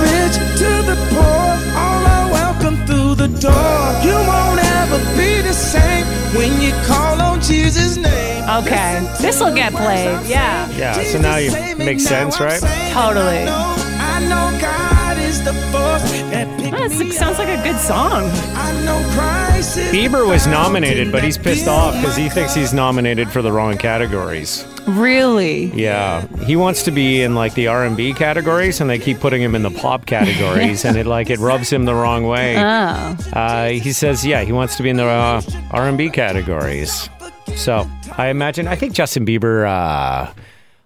the 3.20 3.28
door. 3.28 3.84
You 4.02 4.16
won't 4.32 4.64
ever 4.80 4.98
be 5.20 5.42
the 5.42 5.54
same 5.54 6.06
when 6.38 6.62
you 6.62 6.72
call 6.88 7.22
on 7.22 7.42
Jesus' 7.42 7.98
name. 7.98 8.44
Okay, 8.62 9.06
this 9.22 9.42
will 9.42 9.54
get 9.54 9.74
played. 9.74 10.26
Yeah, 10.26 10.70
Yeah, 10.72 10.94
so 11.04 11.20
now 11.20 11.36
you 11.36 11.52
makes 11.76 12.04
sense, 12.06 12.40
right? 12.40 12.62
Totally. 12.94 13.44
I 13.44 13.46
know, 13.46 13.76
I 14.16 14.20
know 14.32 14.60
God 14.62 15.18
is 15.18 15.44
the 15.44 15.54
force 15.72 16.10
that 16.32 16.48
it 16.92 17.14
sounds 17.14 17.38
like 17.38 17.50
a 17.50 17.62
good 17.64 17.80
song. 17.80 18.24
I 18.56 18.82
know 18.86 19.02
Christ 19.14 19.78
is 19.78 19.92
Bieber 19.94 20.28
was 20.28 20.48
nominated, 20.48 21.12
but 21.12 21.24
he's 21.24 21.38
pissed 21.38 21.68
off 21.68 21.94
because 21.96 22.16
he 22.16 22.30
thinks 22.30 22.54
he's 22.54 22.74
nominated 22.74 23.30
for 23.30 23.42
the 23.42 23.52
wrong 23.52 23.78
categories. 23.78 24.66
Really? 24.88 25.66
Yeah, 25.66 26.26
he 26.46 26.56
wants 26.56 26.84
to 26.84 26.92
be 26.92 27.22
in 27.22 27.36
like 27.36 27.54
the 27.54 27.68
R 27.68 27.86
and 27.86 27.96
B 27.96 28.14
categories, 28.14 28.82
and 28.82 28.90
they 28.90 29.00
keep 29.00 29.20
putting 29.20 29.42
him 29.42 29.56
in 29.56 29.62
the 29.62 29.72
pop 29.72 30.06
categories, 30.06 30.86
and 30.86 30.98
it 30.98 31.06
like 31.16 31.30
it 31.30 31.40
rubs 31.40 31.72
him 31.72 31.86
the 31.86 31.96
wrong 31.96 32.26
way. 32.26 32.58
Oh. 32.58 33.18
Uh, 33.34 33.70
he 33.70 33.92
says, 33.94 34.26
yeah, 34.26 34.44
he 34.44 34.52
wants 34.52 34.76
to 34.78 34.84
be 34.84 34.90
in 34.90 34.98
the 34.98 35.06
uh, 35.06 35.42
R 35.72 35.88
and 35.88 35.98
B 35.98 36.10
categories. 36.10 37.10
So 37.56 37.90
I 38.18 38.28
imagine, 38.28 38.68
I 38.68 38.76
think 38.76 38.94
Justin 38.94 39.26
Bieber, 39.26 39.66
uh, 39.68 40.32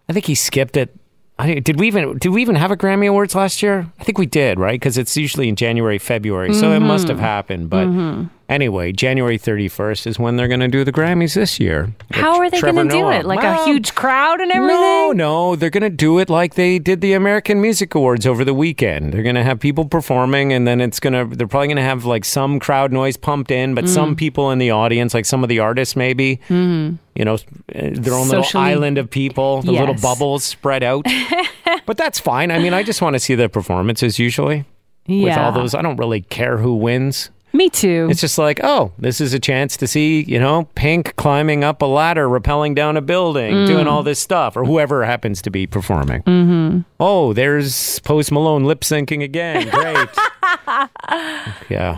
I 0.10 0.14
think 0.14 0.26
he 0.26 0.36
skipped 0.36 0.78
it. 0.78 0.96
I, 1.40 1.56
did 1.56 1.80
we 1.80 1.88
even 1.88 2.18
did 2.20 2.30
we 2.30 2.42
even 2.42 2.56
have 2.56 2.72
a 2.72 2.78
Grammy 2.78 3.08
Awards 3.08 3.34
last 3.34 3.64
year? 3.64 3.92
I 4.00 4.04
think 4.04 4.18
we 4.18 4.28
did, 4.28 4.60
right? 4.60 4.80
Because 4.80 4.98
it's 4.98 5.18
usually 5.18 5.50
in 5.50 5.56
January, 5.56 5.98
February, 5.98 6.54
so 6.54 6.72
it 6.72 6.80
must 6.80 7.06
mm-hmm. 7.06 7.12
have 7.14 7.20
happened. 7.20 7.70
But 7.70 7.88
mm-hmm. 7.88 8.28
Anyway, 8.50 8.92
January 8.92 9.38
thirty 9.38 9.68
first 9.68 10.06
is 10.08 10.20
when 10.20 10.36
they're 10.36 10.48
going 10.48 10.60
to 10.60 10.68
do 10.68 10.84
the 10.84 10.92
Grammys 10.92 11.36
this 11.36 11.60
year. 11.60 11.94
How 12.12 12.38
are 12.40 12.50
they 12.50 12.60
going 12.62 12.76
to 12.76 12.84
do 12.86 13.10
it? 13.12 13.26
Like 13.26 13.40
Well, 13.42 13.64
a 13.64 13.66
huge 13.66 13.96
crowd 13.96 14.42
and 14.42 14.52
everything? 14.52 14.76
no, 14.78 15.12
no, 15.14 15.56
they're 15.56 15.70
going 15.70 15.84
to 15.84 15.90
do 15.90 16.20
it 16.20 16.30
like 16.30 16.56
they 16.56 16.80
did 16.80 17.02
the 17.02 17.14
American 17.14 17.62
Music 17.62 17.94
Awards 17.96 18.26
over 18.28 18.44
the 18.46 18.54
weekend. 18.54 19.14
They're 19.14 19.24
going 19.24 19.36
to 19.36 19.44
have 19.44 19.60
people 19.60 19.86
performing, 19.86 20.54
and 20.54 20.68
then 20.68 20.82
it's 20.82 21.00
going 21.00 21.14
to. 21.30 21.36
They're 21.36 21.48
probably 21.48 21.68
going 21.68 21.78
to 21.78 21.84
have 21.84 22.06
like 22.06 22.26
some 22.26 22.60
crowd 22.60 22.92
noise 22.92 23.18
pumped 23.18 23.52
in, 23.52 23.74
but 23.76 23.86
Mm. 23.86 23.90
some 23.90 24.16
people 24.16 24.52
in 24.52 24.60
the 24.60 24.72
audience, 24.72 25.14
like 25.14 25.26
some 25.26 25.44
of 25.44 25.50
the 25.50 25.60
artists, 25.60 25.96
maybe. 25.96 26.40
You 27.16 27.26
know, 27.26 27.38
their 27.68 28.14
own 28.16 28.28
little 28.30 28.44
Mm-hmm. 28.44 28.58
Island 28.58 28.98
of 28.98 29.10
people, 29.10 29.62
the 29.62 29.72
little 29.72 29.94
bubbles 29.96 30.44
spread 30.44 30.82
out. 30.84 31.06
but 31.86 31.96
that's 31.98 32.20
fine. 32.20 32.50
I 32.52 32.58
mean, 32.60 32.74
I 32.74 32.82
just 32.84 33.02
want 33.02 33.14
to 33.16 33.20
see 33.20 33.36
the 33.36 33.50
performances 33.50 34.18
usually 34.20 34.66
with 35.08 35.38
all 35.38 35.52
those. 35.52 35.76
I 35.76 35.82
don't 35.82 35.98
really 35.98 36.22
care 36.22 36.58
who 36.58 36.76
wins. 36.76 37.30
Me 37.56 37.70
too. 37.70 38.08
It's 38.10 38.20
just 38.20 38.40
like, 38.40 38.60
oh, 38.64 38.92
this 38.98 39.22
is 39.22 39.34
a 39.34 39.40
chance 39.40 39.78
to 39.78 39.86
see, 39.88 40.24
you 40.24 40.40
know, 40.40 40.68
Pink 40.74 41.16
climbing 41.18 41.64
up 41.64 41.84
a 41.84 41.86
ladder, 41.86 42.28
rappelling 42.28 42.74
down 42.74 42.98
a 42.98 43.02
building, 43.02 43.54
Mm. 43.54 43.68
doing 43.68 43.88
all 43.88 44.02
this 44.02 44.20
stuff, 44.20 44.58
or 44.58 44.66
whoever 44.66 45.06
happens 45.06 45.40
to 45.44 45.52
be 45.52 45.68
performing. 45.68 46.24
Mm-hmm. 46.24 46.80
Oh, 47.00 47.32
there's 47.34 48.00
Post 48.00 48.32
Malone 48.32 48.64
lip 48.64 48.82
syncing 48.82 49.24
again. 49.24 49.70
Great. 49.70 50.10
yeah. 51.70 51.98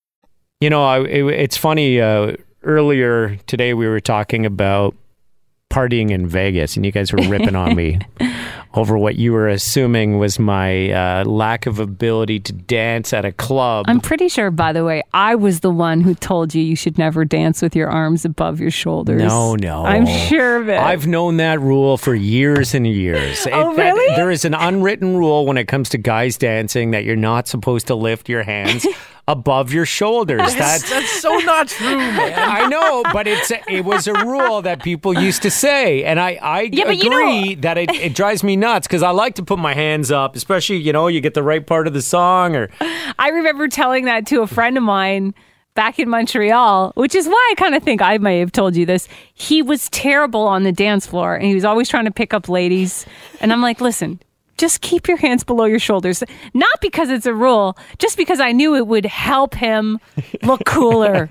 You 0.61 0.69
know, 0.69 0.83
I, 0.85 0.99
it, 1.01 1.25
it's 1.25 1.57
funny. 1.57 1.99
Uh, 1.99 2.35
earlier 2.63 3.37
today, 3.47 3.73
we 3.73 3.87
were 3.87 3.99
talking 3.99 4.45
about 4.45 4.95
partying 5.71 6.11
in 6.11 6.27
Vegas, 6.27 6.75
and 6.75 6.85
you 6.85 6.91
guys 6.91 7.11
were 7.11 7.27
ripping 7.29 7.55
on 7.55 7.75
me 7.75 7.97
over 8.75 8.97
what 8.97 9.15
you 9.15 9.31
were 9.33 9.47
assuming 9.47 10.19
was 10.19 10.37
my 10.37 10.91
uh, 10.91 11.23
lack 11.23 11.65
of 11.65 11.79
ability 11.79 12.41
to 12.41 12.51
dance 12.53 13.11
at 13.13 13.23
a 13.25 13.31
club. 13.31 13.85
I'm 13.87 14.01
pretty 14.01 14.27
sure, 14.27 14.51
by 14.51 14.71
the 14.73 14.83
way, 14.85 15.01
I 15.13 15.33
was 15.35 15.61
the 15.61 15.71
one 15.71 16.01
who 16.01 16.13
told 16.13 16.53
you 16.53 16.61
you 16.61 16.75
should 16.75 16.97
never 16.97 17.23
dance 17.25 17.61
with 17.61 17.75
your 17.75 17.89
arms 17.89 18.25
above 18.25 18.59
your 18.59 18.69
shoulders. 18.69 19.21
No, 19.23 19.55
no. 19.55 19.83
I'm 19.85 20.05
sure 20.05 20.57
of 20.61 20.67
it. 20.69 20.77
I've 20.77 21.07
known 21.07 21.37
that 21.37 21.59
rule 21.61 21.97
for 21.97 22.13
years 22.13 22.75
and 22.75 22.85
years. 22.85 23.47
Oh, 23.51 23.71
It- 23.71 23.77
that- 23.77 23.93
really? 23.93 24.15
there 24.15 24.29
is 24.29 24.45
an 24.45 24.53
unwritten 24.53 25.17
rule 25.17 25.45
when 25.47 25.57
it 25.57 25.67
comes 25.67 25.89
to 25.89 25.97
guys 25.97 26.37
dancing 26.37 26.91
that 26.91 27.03
you're 27.05 27.15
not 27.15 27.47
supposed 27.47 27.87
to 27.87 27.95
lift 27.95 28.27
your 28.29 28.43
hands 28.43 28.85
above 29.31 29.71
your 29.71 29.85
shoulders. 29.85 30.53
That's 30.55 30.89
That's 30.89 31.11
so 31.21 31.37
not 31.39 31.67
true, 31.69 31.97
man. 31.97 32.33
I 32.37 32.67
know, 32.67 33.03
but 33.13 33.27
it's 33.27 33.49
a, 33.51 33.59
it 33.71 33.85
was 33.85 34.07
a 34.07 34.13
rule 34.13 34.61
that 34.61 34.83
people 34.83 35.13
used 35.17 35.41
to 35.43 35.51
say, 35.51 36.03
and 36.03 36.19
I 36.19 36.37
I 36.41 36.61
Yeah, 36.71 36.83
agree 36.85 36.97
you 36.97 37.09
know- 37.55 37.61
that 37.61 37.77
it, 37.77 37.89
it 37.91 38.13
drives 38.15 38.43
me 38.43 38.55
nuts 38.55 38.87
because 38.87 39.03
I 39.03 39.11
like 39.11 39.35
to 39.35 39.43
put 39.43 39.59
my 39.59 39.73
hands 39.73 40.11
up, 40.11 40.35
especially 40.35 40.77
you 40.77 40.93
know 40.93 41.07
you 41.07 41.21
get 41.21 41.33
the 41.33 41.43
right 41.43 41.65
part 41.65 41.87
of 41.87 41.93
the 41.93 42.01
song 42.01 42.55
or 42.55 42.69
I 43.17 43.29
remember 43.29 43.67
telling 43.67 44.05
that 44.05 44.25
to 44.27 44.41
a 44.41 44.47
friend 44.47 44.77
of 44.77 44.83
mine 44.83 45.33
back 45.73 45.99
in 45.99 46.09
Montreal, 46.09 46.91
which 46.95 47.15
is 47.15 47.27
why 47.27 47.47
I 47.51 47.55
kind 47.55 47.75
of 47.75 47.83
think 47.83 48.01
I 48.01 48.17
may 48.17 48.39
have 48.39 48.51
told 48.51 48.75
you 48.75 48.85
this. 48.85 49.07
He 49.33 49.61
was 49.61 49.89
terrible 49.89 50.41
on 50.47 50.63
the 50.63 50.71
dance 50.73 51.07
floor 51.07 51.35
and 51.35 51.45
he 51.45 51.55
was 51.55 51.63
always 51.63 51.87
trying 51.87 52.05
to 52.05 52.11
pick 52.11 52.33
up 52.33 52.49
ladies. 52.49 53.05
And 53.39 53.53
I'm 53.53 53.61
like, 53.61 53.79
listen, 53.79 54.19
just 54.61 54.81
keep 54.81 55.07
your 55.07 55.17
hands 55.17 55.43
below 55.43 55.65
your 55.65 55.79
shoulders. 55.79 56.23
Not 56.53 56.79
because 56.81 57.09
it's 57.09 57.25
a 57.25 57.33
rule, 57.33 57.75
just 57.97 58.15
because 58.15 58.39
I 58.39 58.51
knew 58.53 58.75
it 58.75 58.85
would 58.87 59.05
help 59.05 59.55
him 59.55 59.99
look 60.43 60.63
cooler. 60.65 61.27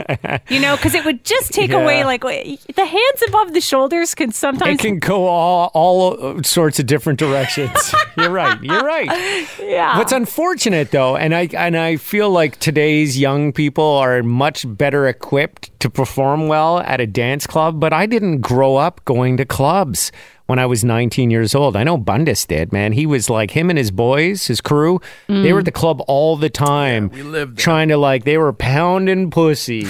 you 0.48 0.60
know, 0.60 0.76
because 0.76 0.94
it 0.94 1.04
would 1.04 1.24
just 1.24 1.52
take 1.54 1.70
Yeah. 1.70 1.80
away, 1.82 2.04
like, 2.04 2.22
the 2.22 2.84
hands 2.84 3.22
above 3.28 3.52
the 3.54 3.60
shoulders 3.60 4.14
can 4.14 4.32
sometimes. 4.32 4.74
it 4.74 4.78
can 4.80 4.98
go 4.98 5.26
all 5.26 5.70
all 5.72 6.38
uh, 6.38 6.42
sorts 6.42 6.78
of 6.80 6.86
different 6.86 7.18
directions. 7.18 7.94
you're 8.18 8.30
right. 8.30 8.60
You're 8.62 8.84
right. 8.84 9.48
yeah. 9.60 9.96
What's 9.96 10.12
unfortunate 10.12 10.90
though, 10.90 11.16
and 11.16 11.34
I 11.34 11.48
and 11.56 11.76
I 11.76 11.96
feel 11.96 12.28
like 12.30 12.58
today's 12.58 13.16
young 13.18 13.52
people 13.52 13.84
are 13.84 14.22
much 14.24 14.66
better 14.66 15.06
equipped 15.06 15.70
to 15.80 15.88
perform 15.88 16.48
well 16.48 16.80
at 16.80 17.00
a 17.00 17.06
dance 17.06 17.46
club, 17.46 17.78
but 17.78 17.92
I 17.92 18.06
didn't 18.06 18.40
grow 18.40 18.76
up 18.76 19.04
going 19.04 19.36
to 19.38 19.44
clubs 19.44 20.10
when 20.50 20.58
I 20.58 20.66
was 20.66 20.82
19 20.82 21.30
years 21.30 21.54
old. 21.54 21.76
I 21.76 21.84
know 21.84 21.96
Bundus 21.96 22.44
did, 22.44 22.72
man. 22.72 22.90
He 22.90 23.06
was 23.06 23.30
like 23.30 23.52
him 23.52 23.70
and 23.70 23.78
his 23.78 23.92
boys, 23.92 24.48
his 24.48 24.60
crew, 24.60 25.00
they 25.28 25.52
were 25.52 25.60
at 25.60 25.64
the 25.64 25.70
club 25.70 26.02
all 26.08 26.36
the 26.36 26.50
time. 26.50 27.08
we 27.10 27.22
lived 27.22 27.56
trying 27.56 27.86
to 27.86 27.96
like 27.96 28.24
they 28.24 28.36
were 28.36 28.52
pounding 28.52 29.30
pussy. 29.30 29.86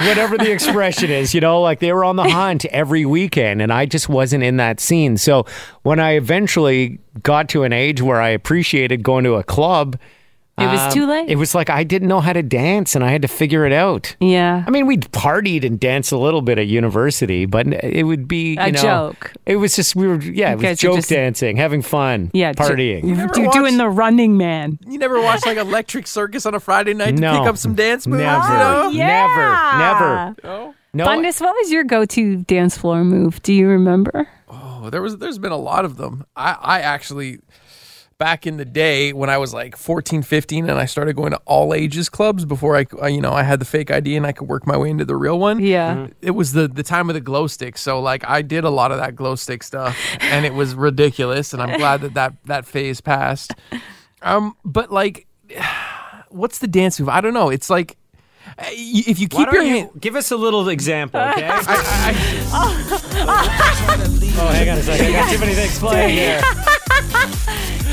Whatever 0.00 0.36
the 0.36 0.50
expression 0.50 1.12
is, 1.12 1.32
you 1.32 1.40
know, 1.40 1.60
like 1.60 1.78
they 1.78 1.92
were 1.92 2.04
on 2.04 2.16
the 2.16 2.28
hunt 2.28 2.64
every 2.64 3.06
weekend, 3.06 3.62
and 3.62 3.72
I 3.72 3.86
just 3.86 4.08
wasn't 4.08 4.42
in 4.42 4.56
that 4.56 4.80
scene. 4.80 5.16
So 5.16 5.46
when 5.84 6.00
I 6.00 6.16
eventually 6.16 6.98
got 7.22 7.48
to 7.50 7.62
an 7.62 7.72
age 7.72 8.02
where 8.02 8.20
I 8.20 8.30
appreciated 8.30 9.04
going 9.04 9.22
to 9.22 9.34
a 9.34 9.44
club, 9.44 9.96
It 10.56 10.66
was 10.68 10.78
um, 10.80 10.92
too 10.92 11.06
late. 11.08 11.28
It 11.28 11.34
was 11.36 11.52
like 11.52 11.68
I 11.68 11.82
didn't 11.82 12.06
know 12.06 12.20
how 12.20 12.32
to 12.32 12.42
dance, 12.42 12.94
and 12.94 13.02
I 13.04 13.10
had 13.10 13.22
to 13.22 13.28
figure 13.28 13.66
it 13.66 13.72
out. 13.72 14.14
yeah. 14.20 14.62
I 14.66 14.70
mean, 14.70 14.86
we'd 14.86 15.02
partied 15.10 15.64
and 15.64 15.80
danced 15.80 16.12
a 16.12 16.16
little 16.16 16.42
bit 16.42 16.58
at 16.58 16.68
university, 16.68 17.44
but 17.44 17.66
it 17.82 18.04
would 18.04 18.28
be 18.28 18.56
A 18.58 18.70
know, 18.70 18.80
joke. 18.80 19.32
It 19.46 19.56
was 19.56 19.74
just 19.74 19.96
we 19.96 20.06
were 20.06 20.20
yeah, 20.22 20.52
it 20.52 20.60
was 20.60 20.78
joke 20.78 20.96
just- 20.96 21.08
dancing, 21.08 21.56
having 21.56 21.82
fun, 21.82 22.30
Yeah, 22.32 22.52
partying. 22.52 23.02
never 23.02 23.20
You're 23.36 23.46
watched- 23.46 23.58
doing 23.58 23.78
the 23.78 23.88
running 23.88 24.36
man. 24.36 24.78
You 24.86 24.96
never 24.98 25.20
watched 25.20 25.44
like 25.44 25.58
Electric 25.58 26.06
Circus 26.06 26.46
on 26.46 26.54
a 26.54 26.60
Friday 26.60 26.94
night 26.94 27.16
to 27.16 27.20
No. 27.20 27.38
pick 27.40 27.48
up 27.48 27.56
some 27.56 27.74
dance 27.74 28.06
moves? 28.06 28.22
Never. 28.22 28.52
You 28.52 28.58
know? 28.58 28.88
yeah. 28.90 29.26
Never, 29.78 29.78
never. 29.78 30.36
No? 30.44 30.74
No, 30.92 31.04
Bundus, 31.06 31.40
what 31.40 31.56
was 31.56 31.72
your 31.72 31.82
go-to 31.82 32.36
dance 32.36 32.78
floor 32.78 33.02
move? 33.02 33.42
Do 33.42 33.52
you 33.52 33.66
remember? 33.66 34.28
Oh, 34.48 34.88
there 34.90 35.02
was 35.02 35.16
there's 35.18 35.38
been 35.40 35.50
a 35.50 35.56
lot 35.56 35.84
of 35.84 35.96
them. 35.96 36.24
I 36.36 36.56
I 36.60 36.80
actually 36.80 37.40
back 38.24 38.46
in 38.46 38.56
the 38.56 38.64
day 38.64 39.12
when 39.12 39.28
I 39.28 39.36
was 39.36 39.52
like 39.52 39.76
14, 39.76 40.22
15 40.22 40.70
and 40.70 40.78
I 40.78 40.86
started 40.86 41.14
going 41.14 41.32
to 41.32 41.40
all 41.44 41.74
ages 41.74 42.08
clubs 42.08 42.46
before 42.46 42.74
I, 42.74 42.86
I, 43.02 43.08
you 43.08 43.20
know, 43.20 43.34
I 43.34 43.42
had 43.42 43.58
the 43.58 43.66
fake 43.66 43.90
ID 43.90 44.16
and 44.16 44.26
I 44.26 44.32
could 44.32 44.48
work 44.48 44.66
my 44.66 44.78
way 44.78 44.88
into 44.88 45.04
the 45.04 45.14
real 45.14 45.38
one. 45.38 45.60
Yeah. 45.60 46.06
It 46.22 46.30
was 46.30 46.52
the 46.52 46.66
the 46.66 46.82
time 46.82 47.10
of 47.10 47.14
the 47.14 47.20
glow 47.20 47.46
stick. 47.48 47.76
So 47.76 48.00
like 48.00 48.26
I 48.26 48.40
did 48.40 48.64
a 48.64 48.70
lot 48.70 48.92
of 48.92 48.96
that 48.96 49.14
glow 49.14 49.34
stick 49.34 49.62
stuff 49.62 49.94
and 50.20 50.46
it 50.46 50.54
was 50.54 50.74
ridiculous 50.74 51.52
and 51.52 51.60
I'm 51.60 51.76
glad 51.78 52.00
that 52.00 52.14
that 52.14 52.32
that 52.46 52.64
phase 52.64 53.02
passed. 53.02 53.52
Um 54.22 54.56
but 54.64 54.90
like 54.90 55.26
what's 56.30 56.60
the 56.60 56.66
dance 56.66 56.98
move? 56.98 57.10
I 57.10 57.20
don't 57.20 57.34
know. 57.34 57.50
It's 57.50 57.68
like 57.68 57.98
if 58.70 59.18
you 59.18 59.28
Why 59.30 59.44
keep 59.44 59.52
your 59.52 59.62
don't 59.62 59.66
you 59.66 59.76
hand 59.80 59.90
give 60.00 60.16
us 60.16 60.30
a 60.30 60.36
little 60.38 60.70
example, 60.70 61.20
okay? 61.20 61.46
I, 61.52 61.60
I, 61.60 62.14
oh, 64.38 64.48
hang 64.48 64.70
on 64.70 64.78
a 64.78 64.82
second. 64.82 65.06
I 65.08 65.12
got 65.12 65.30
too 65.30 65.38
many 65.40 65.52
things 65.52 65.78
playing 65.78 66.16
here. 66.16 66.40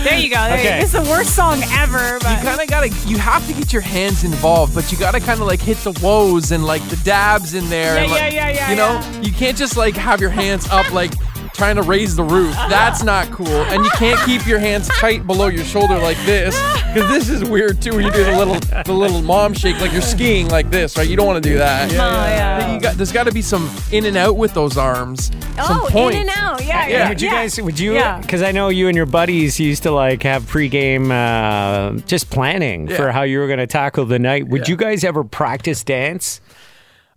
There 0.04 0.18
you 0.20 0.30
go. 0.30 0.36
There 0.36 0.58
you. 0.58 0.70
Okay. 0.70 0.80
This 0.82 0.94
is 0.94 1.04
the 1.04 1.10
worst 1.10 1.36
song 1.36 1.62
ever. 1.72 2.20
But 2.22 2.38
you 2.38 2.44
kind 2.44 2.62
of 2.62 2.68
gotta 2.68 2.90
you 3.08 3.18
have 3.18 3.46
to 3.48 3.54
get 3.54 3.72
your 3.72 3.82
hands 3.82 4.24
involved 4.24 4.74
but 4.74 4.92
you 4.92 4.98
gotta 4.98 5.20
kind 5.20 5.40
of 5.40 5.48
like 5.48 5.62
hit 5.62 5.78
the 5.78 5.92
woes 6.04 6.52
and 6.52 6.66
like 6.66 6.88
the 6.90 6.96
dabs 6.98 7.54
in 7.54 7.70
there 7.70 7.96
Yeah, 7.96 8.02
and, 8.04 8.12
like, 8.12 8.34
yeah, 8.34 8.50
yeah, 8.50 8.50
yeah, 8.50 8.70
you 8.72 8.76
know 8.76 8.94
yeah. 8.94 9.22
you 9.22 9.32
can't 9.32 9.58
just 9.58 9.78
like 9.78 9.96
have 9.96 10.20
your 10.22 10.30
hands 10.30 10.68
up 10.70 10.92
like 10.92 11.14
trying 11.54 11.76
to 11.76 11.82
raise 11.82 12.16
the 12.16 12.24
roof 12.24 12.54
that's 12.70 13.04
not 13.04 13.30
cool 13.32 13.48
and 13.48 13.84
you 13.84 13.90
can't 13.92 14.20
keep 14.26 14.46
your 14.48 14.60
hands 14.60 14.88
tight 14.90 15.26
below 15.28 15.48
your 15.48 15.64
shoulder 15.66 15.98
like 16.00 16.18
this 16.26 16.56
because 16.94 17.10
this 17.10 17.30
is 17.30 17.44
weird 17.48 17.82
too 17.82 17.94
when 17.96 18.06
you 18.06 18.12
do 18.12 18.24
the 18.24 18.38
little 18.38 18.56
the 18.84 18.94
little 18.94 19.22
mom 19.22 19.54
shake 19.54 19.80
like 19.80 19.92
you're 19.92 20.02
skiing 20.02 20.48
like 20.50 20.70
this 20.72 20.98
right 20.98 21.08
you 21.10 21.16
don't 21.16 21.28
want 21.28 21.42
to 21.44 21.50
do 21.50 21.58
that 21.58 21.92
Oh, 21.92 21.96
yeah. 21.96 22.66
I 22.68 22.74
you 22.74 22.80
got, 22.80 22.96
there's 22.96 23.12
got 23.12 23.26
to 23.26 23.32
be 23.32 23.42
some 23.42 23.70
in 23.92 24.06
and 24.06 24.18
out 24.18 24.38
with 24.38 24.54
those 24.54 24.78
arms 24.78 25.32
some 25.66 25.82
oh, 25.82 25.88
point. 25.92 26.16
in 26.16 26.22
and 26.22 26.30
out. 26.30 26.64
Yeah, 26.64 26.88
Yeah. 26.88 26.98
yeah. 26.98 27.10
Would 27.10 27.22
you 27.22 27.28
yeah. 27.28 27.34
guys? 27.36 27.62
Would 27.62 27.78
you? 27.80 27.94
Yeah. 27.94 28.20
Because 28.20 28.42
I 28.42 28.52
know 28.52 28.70
you 28.70 28.88
and 28.88 28.96
your 28.96 29.06
buddies 29.06 29.60
used 29.60 29.84
to 29.84 29.92
like 29.92 30.24
have 30.24 30.44
pregame, 30.44 31.12
uh, 31.12 32.00
just 32.08 32.30
planning 32.32 32.88
Yeah. 32.88 32.96
for 32.96 33.12
how 33.12 33.24
you 33.24 33.38
were 33.40 33.48
going 33.48 33.60
to 33.60 33.68
tackle 33.68 34.06
the 34.06 34.18
night. 34.18 34.48
Would 34.48 34.62
Yeah. 34.68 34.72
you 34.72 34.76
guys 34.78 35.04
ever 35.04 35.24
practice 35.24 35.84
dance? 35.84 36.42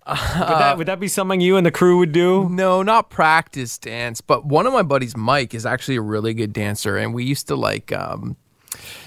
Would, 0.06 0.16
that, 0.16 0.78
would 0.78 0.86
that 0.88 1.00
be 1.00 1.08
something 1.08 1.40
you 1.40 1.56
and 1.56 1.64
the 1.66 1.70
crew 1.70 1.98
would 1.98 2.12
do? 2.12 2.48
No, 2.48 2.82
not 2.82 3.10
practice 3.10 3.78
dance, 3.78 4.20
but 4.20 4.44
one 4.44 4.66
of 4.66 4.72
my 4.72 4.82
buddies, 4.82 5.16
Mike, 5.16 5.54
is 5.54 5.64
actually 5.64 5.96
a 5.96 6.02
really 6.02 6.34
good 6.34 6.52
dancer, 6.52 6.96
and 6.96 7.14
we 7.14 7.24
used 7.24 7.48
to 7.48 7.56
like. 7.56 7.92
um 7.92 8.36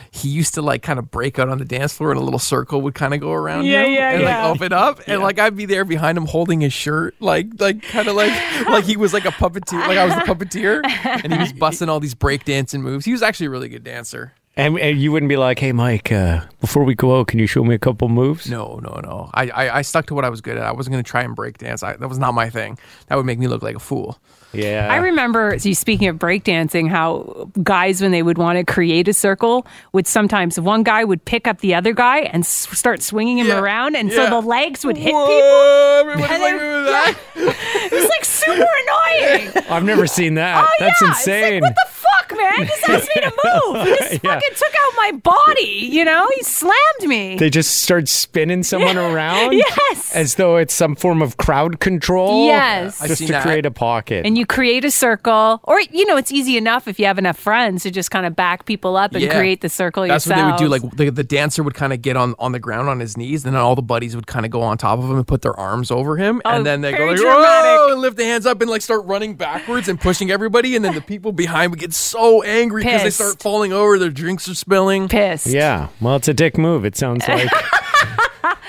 he 0.10 0.30
used 0.30 0.54
to 0.56 0.62
like 0.62 0.82
kind 0.82 0.98
of 0.98 1.12
break 1.12 1.38
out 1.38 1.50
on 1.50 1.58
the 1.60 1.66
dance 1.66 1.94
floor 1.94 2.12
and 2.12 2.20
a 2.20 2.24
little 2.24 2.40
circle 2.40 2.82
would 2.82 2.96
kind 2.96 3.14
of 3.14 3.20
go 3.20 3.34
around 3.34 3.66
Yeah, 3.66 3.84
him 3.84 3.94
yeah, 3.94 4.10
and 4.12 4.22
yeah. 4.24 4.46
like 4.48 4.56
open 4.56 4.74
up 4.74 5.02
and 5.06 5.22
like 5.22 5.38
I'd 5.38 5.56
be 5.56 5.66
there 5.66 5.84
behind 5.86 6.18
him 6.18 6.26
holding 6.26 6.62
his 6.62 6.72
shirt 6.74 7.14
like 7.20 7.48
like 7.60 7.84
kind 7.84 8.08
of 8.08 8.16
like 8.16 8.32
like 8.68 8.86
he 8.86 8.96
was 8.98 9.14
like 9.14 9.26
a 9.26 9.32
puppeteer 9.32 9.86
like 9.86 9.98
I 9.98 10.06
was 10.06 10.16
the 10.16 10.22
puppeteer 10.22 10.82
and 11.24 11.34
he 11.34 11.38
was 11.38 11.52
busting 11.60 11.90
all 11.90 12.00
these 12.00 12.16
break 12.16 12.46
dancing 12.46 12.82
moves. 12.82 13.06
He 13.06 13.12
was 13.12 13.22
actually 13.22 13.48
a 13.48 13.50
really 13.52 13.70
good 13.70 13.84
dancer. 13.84 14.34
And, 14.58 14.80
and 14.80 15.00
you 15.00 15.12
wouldn't 15.12 15.30
be 15.30 15.38
like, 15.38 15.60
"Hey, 15.60 15.72
Mike, 15.72 16.12
uh, 16.12 16.42
before 16.60 16.84
we 16.84 16.96
go 16.96 17.20
out, 17.20 17.28
can 17.28 17.38
you 17.38 17.46
show 17.46 17.64
me 17.64 17.76
a 17.76 17.80
couple 17.80 18.10
moves?" 18.10 18.50
No, 18.50 18.80
no, 18.82 19.00
no. 19.04 19.30
I 19.36 19.50
I, 19.50 19.78
I 19.78 19.82
stuck 19.84 20.08
to 20.08 20.16
what 20.16 20.26
I 20.26 20.30
was 20.30 20.42
good 20.42 20.58
at. 20.58 20.64
I 20.64 20.72
wasn't 20.72 20.94
going 20.94 21.04
to 21.04 21.10
try 21.10 21.22
and 21.22 21.36
break 21.36 21.60
dance. 21.60 21.84
I, 21.84 21.96
that 21.96 22.08
was 22.10 22.18
not 22.18 22.34
my 22.34 22.50
thing. 22.50 22.80
That 23.08 23.18
would 23.18 23.26
make 23.28 23.38
me 23.38 23.48
look 23.48 23.62
like 23.62 23.76
a 23.76 23.80
fool. 23.80 24.20
Yeah. 24.54 24.88
I 24.90 24.98
remember, 24.98 25.60
see, 25.60 25.74
speaking 25.74 26.08
of 26.08 26.16
breakdancing, 26.18 26.90
how 26.90 27.50
guys, 27.62 28.02
when 28.02 28.12
they 28.12 28.24
would 28.24 28.38
want 28.38 28.58
to 28.58 28.64
create 28.64 29.08
a 29.08 29.14
circle, 29.14 29.68
would 29.92 30.08
sometimes 30.08 30.60
one 30.60 30.84
guy 30.84 31.04
would 31.04 31.24
pick 31.26 31.48
up 31.48 31.60
the 31.60 31.76
other 31.76 31.94
guy 31.94 32.20
and 32.20 32.44
s- 32.44 32.68
start 32.78 33.02
swinging 33.04 33.38
him 33.40 33.48
Yeah, 33.48 33.60
around, 33.60 33.96
and 33.96 34.10
yeah. 34.10 34.16
so 34.16 34.30
the 34.42 34.48
legs 34.48 34.86
would 34.86 34.98
hit 34.98 35.14
Whoa, 35.14 35.28
people. 35.28 36.12
everybody's 36.12 36.32
And 36.32 36.42
like, 36.42 36.52
they- 36.56 36.64
"Remember 36.64 36.92
that?" 36.92 37.16
It 37.36 37.92
was 37.92 38.10
like 38.10 38.26
super 38.26 38.54
annoying. 38.62 39.66
I've 39.70 39.84
never 39.84 40.08
seen 40.08 40.36
that. 40.36 40.66
Oh, 40.66 40.74
That's 40.80 41.02
yeah. 41.02 41.08
insane. 41.10 41.62
Like, 41.62 41.76
what 41.76 41.76
the 41.76 41.92
fuck, 41.92 42.38
man? 42.38 42.68
Just 42.68 42.90
asked 42.90 43.10
me 43.16 43.22
to 43.22 43.32
move. 43.44 43.88
He 43.88 43.96
just 43.96 44.12
Yeah. 44.24 44.34
fucking 44.34 44.50
took 44.56 44.74
out 44.74 44.94
my 44.96 45.12
body, 45.24 45.90
you 45.92 46.04
know? 46.06 46.28
He 46.36 46.44
slammed 46.44 46.74
me. 47.04 47.36
they 47.38 47.50
just 47.50 47.84
start 47.84 48.08
spinning 48.08 48.64
someone 48.64 48.98
around 48.98 49.54
Yes. 49.54 50.14
as 50.16 50.36
though 50.36 50.58
it's 50.58 50.74
some 50.74 50.96
form 50.96 51.22
of 51.22 51.38
crowd 51.38 51.80
control. 51.80 52.46
Yes. 52.48 53.02
I've 53.02 53.08
Just 53.10 53.20
seen 53.20 53.28
to 53.28 53.34
that. 53.34 53.44
create 53.44 53.66
a 53.66 53.72
pocket. 53.72 54.26
and 54.26 54.37
you 54.38 54.46
create 54.46 54.86
a 54.86 54.92
circle, 54.92 55.60
or 55.64 55.80
you 55.82 56.06
know, 56.06 56.16
it's 56.18 56.32
easy 56.32 56.58
enough 56.58 56.88
if 56.88 57.00
you 57.00 57.06
have 57.06 57.18
enough 57.18 57.38
friends 57.38 57.84
to 57.84 57.92
just 57.92 58.12
kind 58.12 58.26
of 58.26 58.36
back 58.36 58.66
people 58.66 58.96
up 58.96 59.14
and 59.14 59.24
Yeah. 59.24 59.34
create 59.38 59.62
the 59.62 59.70
circle 59.70 60.08
That's 60.08 60.26
yourself. 60.26 60.52
what 60.52 60.58
they 60.60 60.66
would 60.68 60.80
do. 60.82 60.88
Like 60.88 60.96
the, 60.98 61.10
the 61.10 61.24
dancer 61.24 61.64
would 61.64 61.74
kind 61.74 61.92
of 61.94 62.02
get 62.02 62.16
on, 62.16 62.36
on 62.40 62.52
the 62.52 62.60
ground 62.60 62.88
on 62.90 63.00
his 63.00 63.18
knees, 63.18 63.44
and 63.46 63.54
then 63.56 63.62
all 63.62 63.76
the 63.76 63.82
buddies 63.82 64.16
would 64.16 64.28
kind 64.28 64.46
of 64.46 64.52
go 64.52 64.62
on 64.62 64.78
top 64.78 65.00
of 65.00 65.06
him 65.06 65.18
and 65.18 65.28
put 65.28 65.42
their 65.42 65.58
arms 65.60 65.92
over 65.92 66.16
him, 66.18 66.42
Oh, 66.46 66.50
and 66.52 66.66
then 66.66 66.82
they 66.82 66.92
go 66.92 66.98
very 66.98 67.10
like, 67.12 67.20
dramatic. 67.20 67.80
"Whoa!" 67.80 67.92
and 67.94 68.02
lift 68.02 68.18
the 68.18 68.26
hands 68.26 68.46
up 68.46 68.62
and 68.62 68.70
like 68.70 68.82
start 68.82 69.06
running 69.06 69.34
backwards 69.36 69.88
and 69.90 70.00
pushing 70.00 70.32
everybody, 70.32 70.76
and 70.76 70.86
then 70.86 70.94
the 70.96 71.02
people 71.02 71.32
behind 71.32 71.72
would 71.72 71.80
get 71.80 71.94
so 71.94 72.44
angry 72.44 72.84
because 72.84 73.04
they 73.04 73.10
start 73.10 73.42
falling 73.42 73.74
over, 73.74 73.98
their 74.00 74.10
drinks 74.10 74.48
are 74.48 74.56
spilling. 74.56 75.08
pissed. 75.08 75.48
yeah. 75.48 75.88
Well, 76.00 76.16
it's 76.18 76.28
a 76.28 76.34
dick 76.34 76.58
move. 76.58 76.86
It 76.86 76.96
sounds 76.96 77.28
like. 77.28 77.50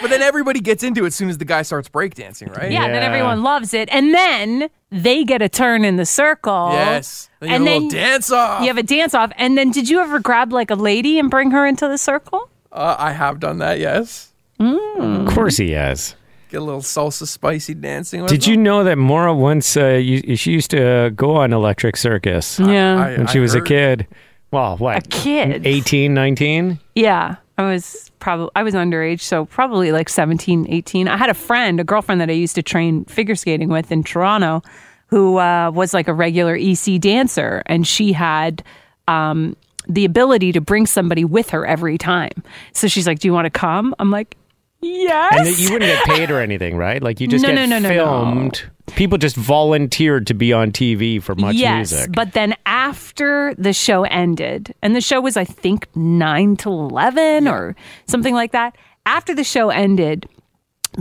But 0.01 0.11
then 0.11 0.23
everybody 0.23 0.61
gets 0.61 0.83
into 0.85 1.05
it 1.05 1.09
as 1.09 1.15
soon 1.15 1.29
as 1.29 1.39
the 1.39 1.45
guy 1.45 1.63
starts 1.63 1.89
breakdancing, 1.89 2.57
right? 2.57 2.71
Yeah, 2.71 2.87
then 2.89 3.03
everyone 3.03 3.43
loves 3.43 3.75
it, 3.75 3.89
and 3.91 4.15
then 4.15 4.69
they 4.91 5.25
get 5.25 5.43
a 5.43 5.49
turn 5.49 5.85
in 5.85 5.97
the 5.97 6.07
circle. 6.07 6.71
Yes. 6.73 7.29
Then 7.41 7.49
you 7.51 7.55
and 7.57 7.65
have 7.67 7.71
a 7.73 7.75
then 7.81 7.83
little 7.89 8.01
dance 8.01 8.31
off. 8.31 8.61
you 8.63 8.67
have 8.69 8.79
a 8.79 8.83
dance 8.83 9.15
off. 9.15 9.33
And 9.37 9.59
then, 9.59 9.71
did 9.71 9.89
you 9.89 10.01
ever 10.01 10.21
grab 10.21 10.53
like 10.53 10.71
a 10.71 10.75
lady 10.77 11.19
and 11.19 11.31
bring 11.31 11.51
her 11.51 11.67
into 11.67 11.89
the 11.89 11.99
circle? 11.99 12.49
uh, 12.73 12.97
I 12.99 13.13
have 13.13 13.41
done 13.41 13.59
that. 13.59 13.79
Yes. 13.81 14.33
of 14.61 15.27
course 15.35 15.57
he 15.57 15.73
has. 15.73 16.15
Get 16.51 16.59
a 16.59 16.65
little 16.65 16.81
salsa 16.81 17.27
spicy 17.27 17.75
dancing. 17.75 18.23
With 18.23 18.31
Did 18.31 18.47
you 18.47 18.57
know 18.57 18.83
that 18.85 18.97
Mora 18.97 19.35
once 19.35 19.77
uh, 19.77 19.89
you, 19.89 20.35
she 20.37 20.53
used 20.53 20.71
to 20.71 20.83
uh, 20.83 21.09
go 21.11 21.37
on 21.37 21.53
Electric 21.53 21.97
Circus 21.97 22.59
Yeah. 22.59 22.97
I- 23.05 23.17
when 23.19 23.27
she 23.27 23.39
was 23.39 23.55
a 23.55 23.59
heard. 23.59 23.67
kid? 23.69 24.07
Well, 24.51 24.79
what? 24.79 24.97
a 25.07 25.09
kid. 25.11 25.67
18, 25.67 26.15
19? 26.15 26.79
Yeah. 26.95 27.37
I 27.59 27.65
was 27.65 28.11
probably 28.21 28.51
I 28.55 28.63
was 28.63 28.75
underage, 28.75 29.21
so 29.21 29.45
probably 29.45 29.91
like 29.91 30.09
17, 30.09 30.67
18. 30.69 31.09
I 31.09 31.17
had 31.17 31.29
a 31.29 31.35
friend, 31.35 31.81
a 31.81 31.85
girlfriend 31.85 32.21
that 32.21 32.31
I 32.31 32.35
used 32.35 32.55
to 32.55 32.63
train 32.63 33.05
figure 33.07 33.35
skating 33.35 33.69
with 33.69 33.91
in 33.91 34.05
Toronto, 34.05 34.63
who 35.09 35.39
uh, 35.39 35.71
was 35.73 35.93
like 35.93 36.07
a 36.07 36.15
regular 36.15 36.55
EC 36.55 37.01
dancer, 37.01 37.63
and 37.67 37.87
she 37.87 38.13
had 38.13 38.63
um, 39.09 39.57
the 39.89 40.05
ability 40.05 40.53
to 40.53 40.61
bring 40.61 40.87
somebody 40.87 41.25
with 41.25 41.51
her 41.51 41.67
every 41.67 41.99
time. 41.99 42.45
So 42.73 42.87
she's 42.87 43.09
like, 43.09 43.19
"Do 43.19 43.27
you 43.27 43.33
want 43.33 43.47
to 43.47 43.51
come?" 43.51 43.93
I'm 43.99 44.13
like, 44.13 44.37
"Yes." 44.81 45.49
And 45.49 45.59
you 45.59 45.73
wouldn't 45.73 45.91
get 45.91 46.05
paid 46.05 46.31
or 46.31 46.41
anything, 46.41 46.77
right? 46.77 47.03
Like 47.03 47.21
you 47.21 47.27
just 47.29 47.43
No, 47.43 47.55
get 47.55 47.69
no, 47.69 47.79
no, 47.79 47.89
filmed. 47.89 48.63
People 48.97 49.19
just 49.19 49.37
volunteered 49.37 50.27
to 50.29 50.35
be 50.35 50.53
on 50.53 50.73
TV 50.73 51.23
for 51.23 51.35
much 51.35 51.57
yes, 51.57 51.93
music. 51.93 52.13
but 52.13 52.33
then 52.33 52.55
after 52.67 53.55
the 53.59 53.73
show 53.73 54.05
ended, 54.05 54.75
and 54.83 54.97
the 54.97 55.01
show 55.01 55.21
was 55.21 55.37
I 55.37 55.45
think 55.45 55.87
nine 55.95 56.57
to 56.59 56.71
eleven 56.71 57.47
or 57.49 57.77
something 58.07 58.35
like 58.35 58.53
that. 58.53 58.77
After 59.05 59.35
the 59.35 59.45
show 59.45 59.71
ended, 59.71 60.29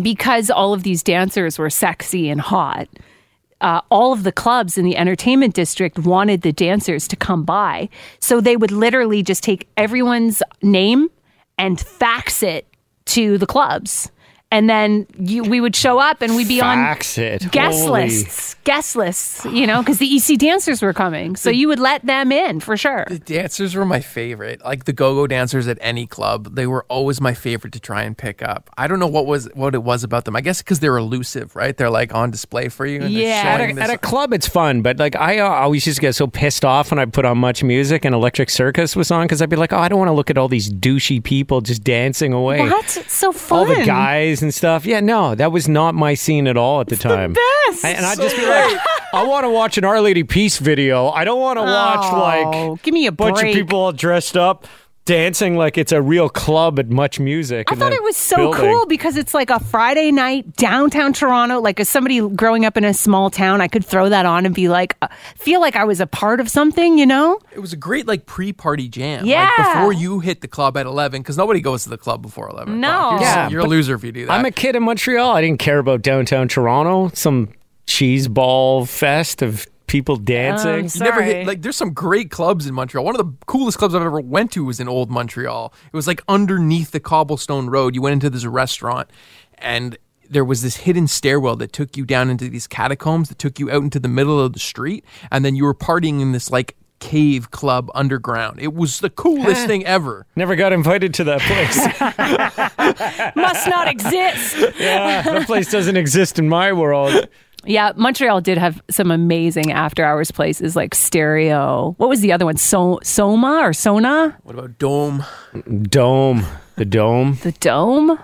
because 0.01 0.49
all 0.49 0.73
of 0.73 0.83
these 0.83 1.03
dancers 1.03 1.57
were 1.57 1.69
sexy 1.69 2.29
and 2.29 2.41
hot, 2.41 2.87
uh, 3.61 3.81
all 3.89 4.13
of 4.13 4.23
the 4.23 4.31
clubs 4.31 4.77
in 4.77 4.85
the 4.85 4.97
entertainment 4.97 5.53
district 5.53 5.97
wanted 5.99 6.41
the 6.41 6.51
dancers 6.53 7.07
to 7.07 7.15
come 7.15 7.43
by. 7.43 7.89
So 8.19 8.39
they 8.39 8.55
would 8.57 8.71
literally 8.71 9.23
just 9.23 9.43
take 9.43 9.67
everyone's 9.77 10.43
name 10.61 11.09
and 11.57 11.79
fax 11.79 12.43
it 12.43 12.67
to 13.07 13.37
the 13.37 13.47
clubs. 13.47 14.11
And 14.49 14.69
then 14.69 15.07
you, 15.19 15.43
we 15.43 15.59
would 15.59 15.75
show 15.75 15.99
up 15.99 16.21
and 16.21 16.37
we'd 16.37 16.47
be 16.47 16.61
on 16.61 16.79
it. 16.79 17.51
guest 17.51 17.79
Holy- 17.81 18.03
lists, 18.05 18.55
guest 18.63 18.95
lists, 18.95 19.43
you 19.43 19.67
know, 19.67 19.79
because 19.81 19.97
the 19.97 20.05
EC 20.15 20.37
dancers 20.39 20.81
were 20.81 20.93
coming. 20.93 21.35
So 21.35 21.49
you 21.49 21.67
would 21.67 21.79
let 21.79 22.05
them 22.05 22.31
in 22.31 22.61
for 22.61 22.77
sure. 22.77 23.05
The 23.09 23.19
dancers 23.19 23.75
were 23.75 23.83
my 23.85 23.99
favorite. 23.99 24.63
Like 24.63 24.85
the 24.85 24.93
go-go 24.93 25.27
dancers 25.27 25.67
at 25.67 25.77
any 25.81 26.07
club, 26.07 26.55
they 26.55 26.65
were 26.65 26.85
always 26.87 27.19
my 27.19 27.33
favorite 27.33 27.73
to 27.73 27.81
try 27.81 28.03
and 28.03 28.17
pick 28.17 28.41
up. 28.41 28.69
I 28.77 28.87
don't 28.87 28.99
know 28.99 29.07
what 29.07 29.25
was 29.25 29.49
what 29.53 29.75
it 29.75 29.83
was 29.83 30.05
about 30.05 30.23
them. 30.23 30.37
I 30.37 30.41
guess 30.41 30.61
because 30.61 30.79
they're 30.79 30.95
elusive, 30.97 31.53
right? 31.53 31.75
They're 31.75 31.89
like 31.89 32.15
on 32.15 32.31
display 32.31 32.69
for 32.69 32.85
you. 32.85 33.01
And 33.01 33.11
Yeah. 33.11 33.43
At 33.59 33.69
a, 33.69 33.73
this- 33.73 33.83
at 33.83 33.89
a 33.89 33.97
club, 33.97 34.31
it's 34.31 34.47
fun, 34.47 34.81
but 34.81 34.97
like 34.97 35.17
I 35.17 35.39
uh, 35.39 35.45
always 35.49 35.85
used 35.85 35.97
to 35.97 36.01
get 36.01 36.15
so 36.15 36.25
pissed 36.25 36.63
off 36.63 36.89
when 36.91 36.99
I 36.99 37.05
put 37.05 37.25
on 37.25 37.35
MuchMusic 37.37 38.05
and 38.05 38.15
Electric 38.15 38.49
Circus 38.49 38.95
was 38.95 39.11
on 39.11 39.25
because 39.25 39.41
I'd 39.41 39.49
be 39.49 39.57
like, 39.57 39.73
oh, 39.73 39.77
I 39.77 39.89
don't 39.89 39.99
want 39.99 40.07
to 40.07 40.13
look 40.13 40.29
at 40.29 40.37
all 40.37 40.47
these 40.47 40.71
douchey 40.71 41.21
people 41.21 41.59
just 41.59 41.83
dancing 41.83 42.31
away. 42.31 42.61
What? 42.61 42.95
It's 42.95 43.13
so 43.13 43.33
fun. 43.33 43.57
All 43.59 43.65
the 43.65 43.83
guys 43.83 44.36
and 44.41 44.53
stuff. 44.53 44.85
Yeah, 44.85 44.99
no, 44.99 45.35
that 45.35 45.51
was 45.51 45.67
not 45.67 45.95
my 45.95 46.13
scene 46.13 46.47
at 46.47 46.57
all 46.57 46.81
at 46.81 46.87
the 46.87 46.95
time. 46.97 47.33
best. 47.33 47.85
I- 47.85 47.89
and 47.89 48.05
I'd 48.05 48.17
just 48.17 48.35
be 48.35 48.45
like, 48.45 48.79
I 49.13 49.23
want 49.25 49.45
to 49.45 49.49
watch 49.49 49.77
an 49.77 49.85
Our 49.85 50.01
Lady 50.01 50.23
Peace 50.23 50.57
video. 50.59 51.09
I 51.09 51.23
don't 51.23 51.39
want 51.39 51.57
to 51.57 51.63
watch 51.63 52.11
like 52.13 52.55
Oh, 52.55 52.79
give 52.83 52.93
me 52.93 53.05
a 53.07 53.11
bunch 53.11 53.39
break. 53.39 53.55
of 53.55 53.59
people 53.61 53.79
all 53.79 53.91
dressed 53.91 54.35
up 54.37 54.67
dancing 55.07 55.57
like 55.57 55.77
it's 55.77 55.91
a 55.91 56.01
real 56.01 56.29
club 56.29 56.77
at 56.77 56.89
MuchMusic. 56.89 57.63
I 57.69 57.75
thought 57.75 57.93
it 57.93 58.03
was 58.03 58.15
so 58.17 58.35
building. 58.35 58.59
cool 58.59 58.85
because 58.85 59.15
it's 59.17 59.33
like 59.33 59.49
a 59.49 59.59
Friday 59.59 60.11
night 60.11 60.55
downtown 60.57 61.13
Toronto. 61.13 61.59
Like 61.59 61.79
as 61.79 61.89
somebody 61.89 62.19
growing 62.29 62.65
up 62.65 62.77
in 62.77 62.83
a 62.83 62.93
small 62.93 63.29
town, 63.31 63.61
I 63.61 63.67
could 63.67 63.85
throw 63.85 64.09
that 64.09 64.25
on 64.25 64.45
and 64.45 64.53
be 64.53 64.67
like, 64.67 64.95
uh, 65.01 65.07
feel 65.35 65.61
like 65.61 65.75
I 65.75 65.85
was 65.85 65.99
a 65.99 66.07
part 66.07 66.39
of 66.39 66.49
something, 66.49 66.97
you 66.97 67.05
know? 67.05 67.39
it 67.51 67.59
was 67.59 67.73
a 67.73 67.77
great 67.77 68.05
like 68.05 68.25
pre-party 68.27 68.87
jam. 68.89 69.25
Yeah. 69.25 69.49
like, 69.57 69.73
before 69.73 69.93
you 69.93 70.19
hit 70.19 70.41
the 70.41 70.47
club 70.47 70.77
at 70.77 70.85
eleven, 70.85 71.21
because 71.21 71.37
nobody 71.37 71.61
goes 71.61 71.83
to 71.83 71.89
the 71.89 71.97
club 71.97 72.21
before 72.21 72.49
eleven. 72.49 72.79
No. 72.79 73.11
You're, 73.11 73.21
Yeah, 73.21 73.49
you're 73.49 73.61
a 73.61 73.65
loser 73.65 73.95
if 73.95 74.03
you 74.03 74.11
do 74.11 74.25
that. 74.27 74.31
I'm 74.33 74.45
a 74.45 74.51
kid 74.51 74.75
in 74.75 74.83
Montreal. 74.83 75.31
I 75.31 75.41
didn't 75.41 75.59
care 75.59 75.79
about 75.79 76.01
downtown 76.01 76.47
Toronto. 76.47 77.09
Some 77.15 77.49
cheese 77.85 78.27
ball 78.27 78.85
fest 78.85 79.41
of 79.41 79.65
people 79.87 80.17
dancing. 80.17 80.69
Um, 80.69 80.75
you 80.77 80.99
never 80.99 81.19
Sorry. 81.21 81.25
hit 81.25 81.47
like 81.47 81.61
there's 81.61 81.75
some 81.77 81.93
great 81.93 82.29
clubs 82.29 82.67
in 82.67 82.75
Montreal. 82.75 83.03
One 83.03 83.19
of 83.19 83.25
the 83.25 83.33
coolest 83.47 83.77
clubs 83.77 83.95
I've 83.95 84.01
ever 84.01 84.19
went 84.19 84.51
to 84.51 84.63
was 84.63 84.79
in 84.79 84.87
Old 84.87 85.09
Montreal. 85.09 85.73
It 85.85 85.95
was 85.95 86.07
like 86.07 86.21
underneath 86.27 86.91
the 86.91 86.99
cobblestone 86.99 87.69
road. 87.69 87.95
You 87.95 88.01
went 88.01 88.13
into 88.13 88.29
this 88.29 88.45
restaurant 88.45 89.09
and 89.57 89.97
there 90.29 90.45
was 90.45 90.61
this 90.61 90.77
hidden 90.77 91.07
stairwell 91.07 91.55
that 91.55 91.71
took 91.71 91.95
you 91.95 92.05
down 92.05 92.29
into 92.29 92.49
these 92.49 92.67
catacombs 92.67 93.29
that 93.29 93.39
took 93.39 93.59
you 93.59 93.71
out 93.71 93.81
into 93.81 93.99
the 93.99 94.09
middle 94.09 94.39
of 94.39 94.51
the 94.53 94.59
street 94.59 95.05
and 95.31 95.45
then 95.45 95.55
you 95.55 95.63
were 95.63 95.73
partying 95.73 96.21
in 96.21 96.33
this 96.33 96.51
like 96.51 96.75
cave 96.99 97.51
club 97.51 97.89
underground. 97.95 98.59
It 98.59 98.73
was 98.73 98.99
the 98.99 99.09
coolest 99.09 99.67
thing 99.67 99.85
ever. 99.85 100.25
Never 100.35 100.55
got 100.55 100.73
invited 100.73 101.13
to 101.15 101.23
that 101.25 101.41
place. 101.41 101.77
Must 103.35 103.67
not 103.69 103.87
exist. 103.87 104.57
yeah, 104.79 105.21
that 105.21 105.45
place 105.45 105.71
doesn't 105.71 105.95
exist 105.95 106.39
in 106.39 106.49
my 106.49 106.73
world. 106.73 107.27
Yeah, 107.67 107.91
Montreal 107.95 108.41
did 108.41 108.57
have 108.57 108.81
some 108.89 109.11
amazing 109.11 109.71
after 109.71 110.03
hours 110.03 110.31
places 110.31 110.75
like 110.75 110.95
Stereo. 110.95 111.95
What 111.97 112.09
was 112.09 112.21
the 112.21 112.31
other 112.31 112.45
one? 112.45 112.57
So 112.57 112.99
Soma 113.03 113.59
or 113.61 113.73
Sona? 113.73 114.37
What 114.43 114.55
about 114.57 114.77
Dome? 114.79 115.23
Dome, 115.83 116.45
the 116.75 116.85
dome. 116.85 117.37
The 117.43 117.51
Dome? 117.51 118.17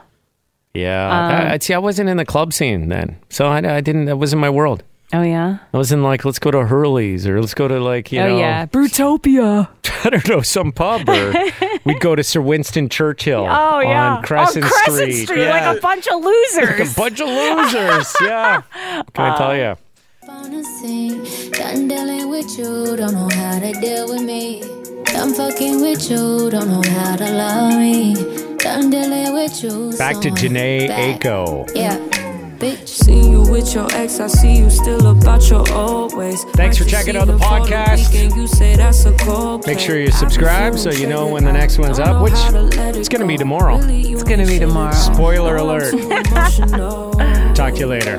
Yeah, 0.74 1.06
Um, 1.08 1.32
I, 1.32 1.54
I- 1.54 1.58
see. 1.60 1.74
I 1.74 1.78
wasn't 1.78 2.10
in 2.10 2.18
the 2.18 2.26
club 2.26 2.52
scene 2.54 2.90
then, 2.90 3.18
so 3.30 3.46
I, 3.48 3.58
I 3.78 3.82
didn't. 3.82 4.06
That 4.06 4.18
wasn't 4.18 4.40
my 4.42 4.50
world. 4.50 4.82
Oh 5.14 5.22
yeah. 5.22 5.60
I 5.72 5.78
was 5.78 5.92
in 5.92 6.02
like, 6.02 6.26
let's 6.26 6.40
go 6.40 6.50
to 6.50 6.66
Hurley's 6.66 7.28
or 7.28 7.40
let's 7.40 7.54
go 7.54 7.68
to 7.68 7.80
like, 7.80 8.12
you 8.12 8.20
oh 8.20 8.30
know, 8.30 8.40
yeah. 8.40 8.66
Brutopia. 8.66 9.68
I 10.06 10.10
don't 10.10 10.28
know, 10.28 10.42
some 10.42 10.72
pub 10.72 11.08
or 11.08 11.34
we'd 11.86 12.00
go 12.00 12.16
to 12.16 12.24
Sir 12.24 12.42
Winston 12.42 12.90
Churchill. 12.90 13.46
Oh 13.50 13.80
yeah. 13.80 14.16
on 14.18 14.24
Crescent, 14.24 14.66
on 14.66 14.72
Crescent 14.72 15.12
Street. 15.12 15.26
Street, 15.26 15.42
Yeah. 15.44 15.68
like 15.68 15.78
a 15.78 15.82
bunch 15.82 16.08
of 16.08 16.24
losers. 16.24 16.92
a 16.92 16.96
bunch 16.96 17.20
of 17.22 17.28
losers. 17.28 18.16
yeah, 18.22 18.62
can 19.14 19.32
I 19.32 19.38
tell 19.38 19.56
you? 19.56 19.76
Wanna 20.28 20.64
dealing 21.88 22.30
with 22.30 22.58
you, 22.58 22.96
don't 22.96 23.14
know 23.14 23.30
how 23.34 23.60
to 23.60 23.72
deal 23.82 24.08
with 24.10 24.22
me. 24.22 24.62
Done 25.06 25.34
fucking 25.34 25.82
with 25.82 26.10
you, 26.10 26.50
don't 26.50 26.68
know 26.68 26.82
how 27.00 27.16
to 27.16 27.30
love 27.32 27.78
me. 27.78 28.16
Done 28.58 28.90
dealing 28.90 29.34
with 29.34 29.64
you. 29.64 29.94
Back 29.98 30.16
to 30.22 30.24
so 30.24 30.30
I'm 30.30 30.36
Jhené. 30.36 30.90
Aiko. 30.90 31.70
Yeah, 31.76 31.98
bitch. 32.64 32.88
See 32.88 33.30
you 33.30 33.42
with 33.42 33.74
your 33.74 33.88
ex, 33.94 34.20
I 34.20 34.28
see 34.28 34.58
you 34.58 34.70
still 34.70 35.08
about 35.08 35.50
your 35.50 35.70
old 35.74 36.16
ways. 36.16 36.44
Thanks 36.56 36.78
for 36.78 36.86
checking 36.86 37.16
out 37.18 37.28
the 37.28 37.38
podcast. 37.38 38.14
Make 39.68 39.80
sure 39.80 40.00
you 40.00 40.12
subscribe 40.12 40.78
so 40.78 40.90
you 40.92 41.08
know 41.08 41.28
when 41.28 41.44
the 41.44 41.52
next 41.52 41.78
one's 41.78 42.00
up, 42.00 42.22
which 42.22 42.34
it's 42.34 43.10
going 43.10 43.22
to 43.22 43.28
be 43.28 43.38
tomorrow. 43.38 43.80
It's 43.84 44.24
going 44.24 44.40
to 44.40 44.46
be 44.46 44.60
tomorrow. 44.60 44.94
Spoiler 44.94 45.58
alert. 45.58 45.92
Talk 47.56 47.74
to 47.74 47.80
you 47.80 47.88
later. 47.88 48.18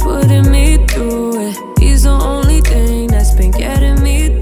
Putting 0.00 0.50
me 0.50 0.86
through 0.86 1.48
it. 1.48 1.78
He's 1.80 2.04
the 2.04 2.10
only 2.10 2.60
thing 2.60 3.08
that's 3.08 3.34
been 3.34 3.50
getting 3.50 4.02
me 4.02 4.38